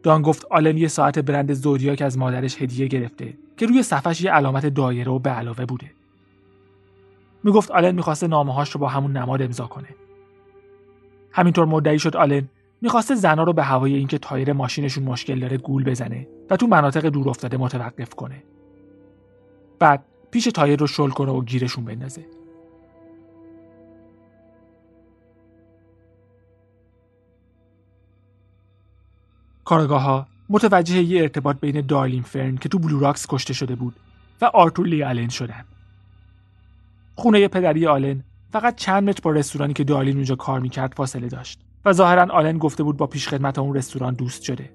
دان 0.03 0.23
گفت 0.23 0.45
آلن 0.51 0.79
یه 0.79 0.89
ساعت 0.89 1.19
برند 1.19 1.53
زودیاک 1.53 2.03
از 2.03 2.19
مادرش 2.19 2.63
هدیه 2.63 2.87
گرفته 2.87 3.35
که 3.57 3.67
روی 3.67 3.83
صفحش 3.83 4.21
یه 4.21 4.31
علامت 4.31 4.67
دایره 4.67 5.13
و 5.13 5.19
به 5.19 5.31
علاوه 5.31 5.65
بوده. 5.65 5.91
می‌گفت 7.45 7.71
آلن 7.71 7.95
می‌خواسته 7.95 8.27
نامه 8.27 8.65
رو 8.65 8.81
با 8.81 8.89
همون 8.89 9.17
نماد 9.17 9.43
امضا 9.43 9.67
کنه. 9.67 9.89
همینطور 11.33 11.65
مدعی 11.65 11.99
شد 11.99 12.17
آلن 12.17 12.49
می‌خواسته 12.81 13.15
زنا 13.15 13.43
رو 13.43 13.53
به 13.53 13.63
هوای 13.63 13.95
اینکه 13.95 14.19
تایر 14.19 14.53
ماشینشون 14.53 15.05
مشکل 15.05 15.41
داره 15.41 15.57
گول 15.57 15.85
بزنه 15.85 16.29
و 16.51 16.57
تو 16.57 16.67
مناطق 16.67 17.07
دور 17.07 17.29
افتاده 17.29 17.57
متوقف 17.57 18.15
کنه. 18.15 18.43
بعد 19.79 20.05
پیچ 20.31 20.45
تایر 20.45 20.79
رو 20.79 20.87
شل 20.87 21.09
کنه 21.09 21.33
و 21.33 21.43
گیرشون 21.43 21.85
بندازه. 21.85 22.27
کاراگاه 29.73 30.03
ها 30.03 30.27
متوجه 30.49 31.03
یه 31.03 31.23
ارتباط 31.23 31.61
بین 31.61 31.81
دارلین 31.81 32.23
فرن 32.23 32.57
که 32.57 32.69
تو 32.69 32.79
بلوراکس 32.79 33.27
کشته 33.29 33.55
شده 33.55 33.75
بود 33.75 33.95
و 34.41 34.45
آرتور 34.45 34.87
لی 34.87 35.03
آلن 35.03 35.29
شدن. 35.29 35.65
خونه 37.15 37.49
پدری 37.49 37.87
آلن 37.87 38.25
فقط 38.51 38.77
چند 38.77 39.09
متر 39.09 39.21
با 39.23 39.31
رستورانی 39.31 39.73
که 39.73 39.85
دارلین 39.85 40.17
اونجا 40.17 40.35
کار 40.35 40.61
می‌کرد 40.61 40.95
فاصله 40.97 41.29
داشت 41.29 41.61
و 41.85 41.93
ظاهرا 41.93 42.35
آلن 42.35 42.59
گفته 42.59 42.83
بود 42.83 42.97
با 42.97 43.07
پیشخدمت 43.07 43.59
اون 43.59 43.77
رستوران 43.77 44.15
دوست 44.15 44.43
شده. 44.43 44.71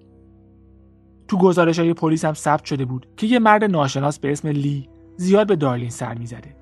تو 1.28 1.38
گزارش 1.38 1.80
های 1.80 1.94
پلیس 1.94 2.26
هم 2.26 2.34
ثبت 2.34 2.66
شده 2.66 2.86
بود 2.86 3.08
که 3.18 3.28
یه 3.28 3.40
مرد 3.40 3.64
ناشناس 3.64 4.20
به 4.20 4.32
اسم 4.32 4.48
لی 4.48 4.90
زیاد 5.18 5.48
به 5.48 5.56
دارلین 5.56 5.90
سر 5.90 6.14
می‌زده. 6.14 6.56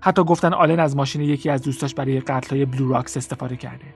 حتی 0.00 0.24
گفتن 0.24 0.54
آلن 0.54 0.80
از 0.80 0.96
ماشین 0.96 1.20
یکی 1.20 1.50
از 1.50 1.62
دوستاش 1.62 1.94
برای 1.94 2.20
قتل 2.20 2.56
های 2.56 2.64
بلوراکس 2.64 3.16
استفاده 3.16 3.56
کرده. 3.56 3.86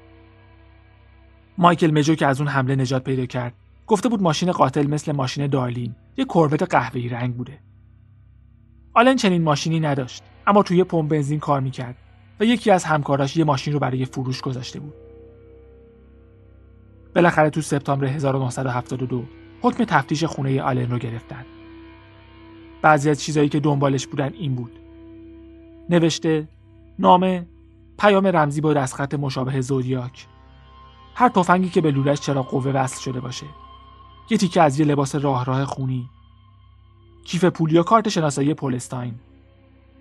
مایکل 1.59 1.90
مجو 1.90 2.14
که 2.14 2.27
از 2.27 2.40
اون 2.40 2.49
حمله 2.49 2.77
نجات 2.77 3.05
پیدا 3.05 3.27
کرد 3.27 3.53
گفته 3.87 4.09
بود 4.09 4.23
ماشین 4.23 4.53
قاتل 4.53 4.87
مثل 4.87 5.12
ماشین 5.12 5.47
دارلین 5.47 5.95
یه 6.16 6.25
کروت 6.25 6.62
قهوه‌ای 6.62 7.09
رنگ 7.09 7.37
بوده. 7.37 7.59
آلن 8.95 9.16
چنین 9.16 9.42
ماشینی 9.42 9.81
نداشت 9.81 10.23
اما 10.47 10.62
توی 10.62 10.85
پمپ 10.85 11.11
بنزین 11.11 11.40
کار 11.40 11.61
می‌کرد 11.61 11.97
و 12.40 12.45
یکی 12.45 12.71
از 12.71 12.85
همکاراش 12.85 13.37
یه 13.37 13.45
ماشین 13.45 13.73
رو 13.73 13.79
برای 13.79 14.05
فروش 14.05 14.40
گذاشته 14.40 14.81
بود. 14.81 14.95
بالاخره 17.14 17.51
تو 17.51 17.61
سپتامبر 17.61 18.07
1972 18.07 19.25
حکم 19.62 19.85
تفتیش 19.85 20.25
خونه 20.25 20.62
آلن 20.62 20.90
رو 20.90 20.99
گرفتن. 20.99 21.45
بعضی 22.83 23.11
از 23.11 23.23
چیزایی 23.23 23.49
که 23.49 23.61
دنبالش 23.61 24.07
بودن 24.07 24.33
این 24.33 24.55
بود. 24.55 24.73
نوشته 25.90 26.49
نامه 26.99 27.47
پیام 27.99 28.27
رمزی 28.27 28.61
با 28.61 28.75
دستخط 28.75 29.14
مشابه 29.14 29.61
زودیاک. 29.61 30.27
هر 31.18 31.29
تفنگی 31.29 31.68
که 31.68 31.81
به 31.81 31.90
لولش 31.90 32.20
چرا 32.20 32.42
قوه 32.42 32.70
وصل 32.70 33.00
شده 33.00 33.20
باشه. 33.20 33.46
یه 34.31 34.38
تیکه 34.38 34.62
از 34.62 34.81
یه 34.81 34.87
لباس 34.87 35.14
راه 35.14 35.44
راه 35.44 35.64
خونی. 35.64 36.09
کیف 37.24 37.44
پول 37.44 37.72
یا 37.72 37.83
کارت 37.83 38.09
شناسایی 38.09 38.55
پولستاین 38.55 39.14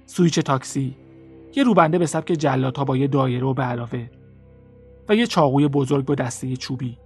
سویچ 0.06 0.39
تاکسی. 0.39 0.95
یه 1.56 1.63
روبنده 1.63 1.97
به 1.97 2.06
سبک 2.06 2.32
جلات 2.32 2.80
با 2.80 2.97
یه 2.97 3.08
دایره 3.08 3.45
و 3.45 3.54
به 3.54 3.63
علاوه. 3.63 4.10
و 5.10 5.15
یه 5.15 5.28
چاقوی 5.28 5.67
بزرگ 5.67 6.06
با 6.06 6.15
دسته 6.15 6.56
چوبی. 6.56 6.97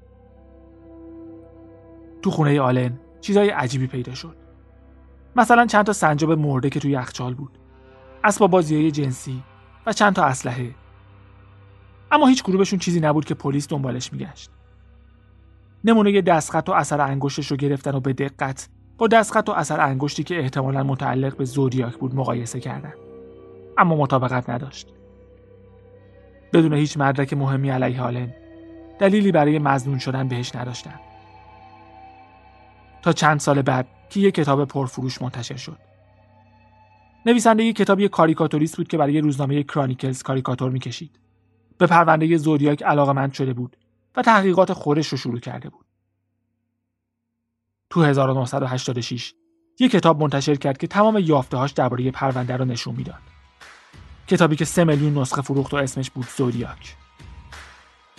تو 2.22 2.32
خونه 2.32 2.62
آلن 2.62 3.00
چیزای 3.22 3.50
عجیبی 3.50 3.88
پیدا 3.88 4.14
شد. 4.14 4.36
مثلا 5.36 5.66
چند 5.66 5.86
تا 5.86 5.94
سنجاب 5.94 6.32
مرده 6.32 6.70
که 6.70 6.80
توی 6.80 6.92
یخچال 6.92 7.34
بود. 7.34 7.58
اسباب 8.24 8.52
بازی 8.52 8.92
جنسی 8.92 9.44
و 9.86 9.94
چند 9.94 10.16
تا 10.16 10.24
اسلحه. 10.24 10.76
اما 12.12 12.28
هیچ 12.28 12.44
گروهشون 12.44 12.80
چیزی 12.80 13.00
نبود 13.00 13.26
که 13.26 13.34
پلیس 13.34 13.68
دنبالش 13.68 14.14
میگشت. 14.14 14.50
نمونه 15.84 16.22
دستخط 16.22 16.70
و 16.70 16.72
اثر 16.72 17.02
انگشتش 17.02 17.52
رو 17.52 17.58
گرفتن 17.58 17.96
و 17.96 18.00
به 18.00 18.14
دقت 18.14 18.70
با 18.98 19.08
دستخط 19.08 19.50
و 19.50 19.52
اثر 19.52 19.82
انگشتی 19.82 20.24
که 20.24 20.40
احتمالا 20.40 20.84
متعلق 20.84 21.38
به 21.38 21.46
زودیاک 21.46 21.98
بود 21.98 22.16
مقایسه 22.16 22.60
کردن. 22.60 22.94
اما 23.78 23.96
مطابقت 23.96 24.50
نداشت. 24.50 24.88
بدون 26.54 26.74
هیچ 26.74 26.98
مدرک 26.98 27.34
مهمی 27.34 27.70
علیه 27.70 28.02
هالن 28.02 28.34
دلیلی 29.00 29.32
برای 29.32 29.60
مزنون 29.60 30.00
شدن 30.00 30.28
بهش 30.28 30.56
نداشتن. 30.56 31.00
تا 33.02 33.12
چند 33.14 33.40
سال 33.40 33.62
بعد 33.62 33.88
که 34.10 34.20
یک 34.20 34.36
کتاب 34.36 34.66
پرفروش 34.66 35.22
منتشر 35.22 35.56
شد. 35.56 35.78
نویسنده 37.26 37.64
یک 37.64 37.76
کتاب 37.76 38.00
یک 38.00 38.12
کاریکاتوریست 38.12 38.78
بود 38.78 38.88
که 38.88 38.98
برای 38.98 39.22
روزنامه 39.22 39.64
کرانیکلز 39.64 40.24
کاریکاتور 40.24 40.72
می‌کشید. 40.72 41.20
به 41.80 41.88
پرونده 41.88 42.38
زودیاک 42.38 42.84
علاقمند 42.84 43.34
شده 43.34 43.54
بود 43.54 43.78
و 44.16 44.22
تحقیقات 44.22 44.74
خودش 44.74 45.08
رو 45.08 45.18
شروع 45.18 45.40
کرده 45.40 45.70
بود. 45.70 45.86
تو 47.90 48.04
1986 48.04 49.34
یک 49.80 49.92
کتاب 49.92 50.22
منتشر 50.22 50.56
کرد 50.56 50.78
که 50.78 50.88
تمام 50.88 51.18
یافته‌هاش 51.18 51.72
درباره 51.72 52.12
پرونده 52.12 52.58
رو 52.58 52.66
نشون 52.66 52.96
می‌داد. 52.96 53.22
کتابی 54.28 54.56
که 54.56 54.66
سه 54.66 54.84
میلیون 54.84 55.18
نسخه 55.18 55.42
فروخت 55.42 55.74
و 55.74 55.78
اسمش 55.78 56.10
بود 56.10 56.28
زودیاک. 56.38 56.96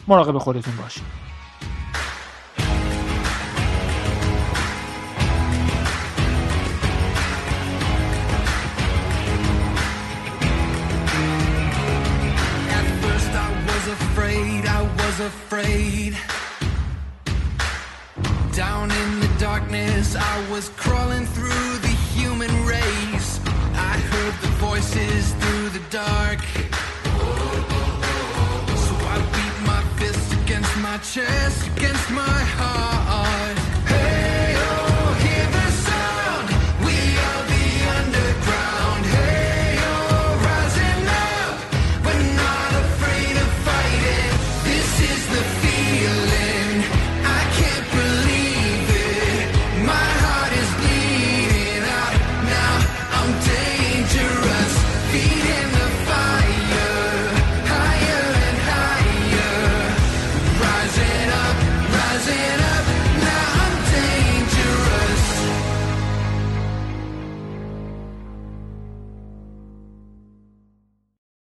مراقب 0.09 0.38
خودتون 0.38 0.77
باشید. 0.77 1.30
Down 18.53 18.91
in 18.91 19.21
the 19.21 19.31
darkness, 19.39 20.17
I 20.17 20.51
was 20.51 20.71
crawling 20.71 21.25
through 21.25 21.79
the 21.79 21.95
human 22.13 22.51
race. 22.67 23.41
I 23.75 23.97
heard 24.11 24.35
the 24.43 24.49
voices 24.59 25.33
through 25.35 25.69
the 25.71 25.83
dark. 25.89 26.41
So 28.87 28.95
I 29.15 29.19
beat 29.35 29.67
my 29.67 29.83
fist 29.99 30.33
against 30.43 30.77
my 30.79 30.99
chest, 30.99 31.69
against 31.77 32.11
my 32.11 32.39
heart. 32.59 33.00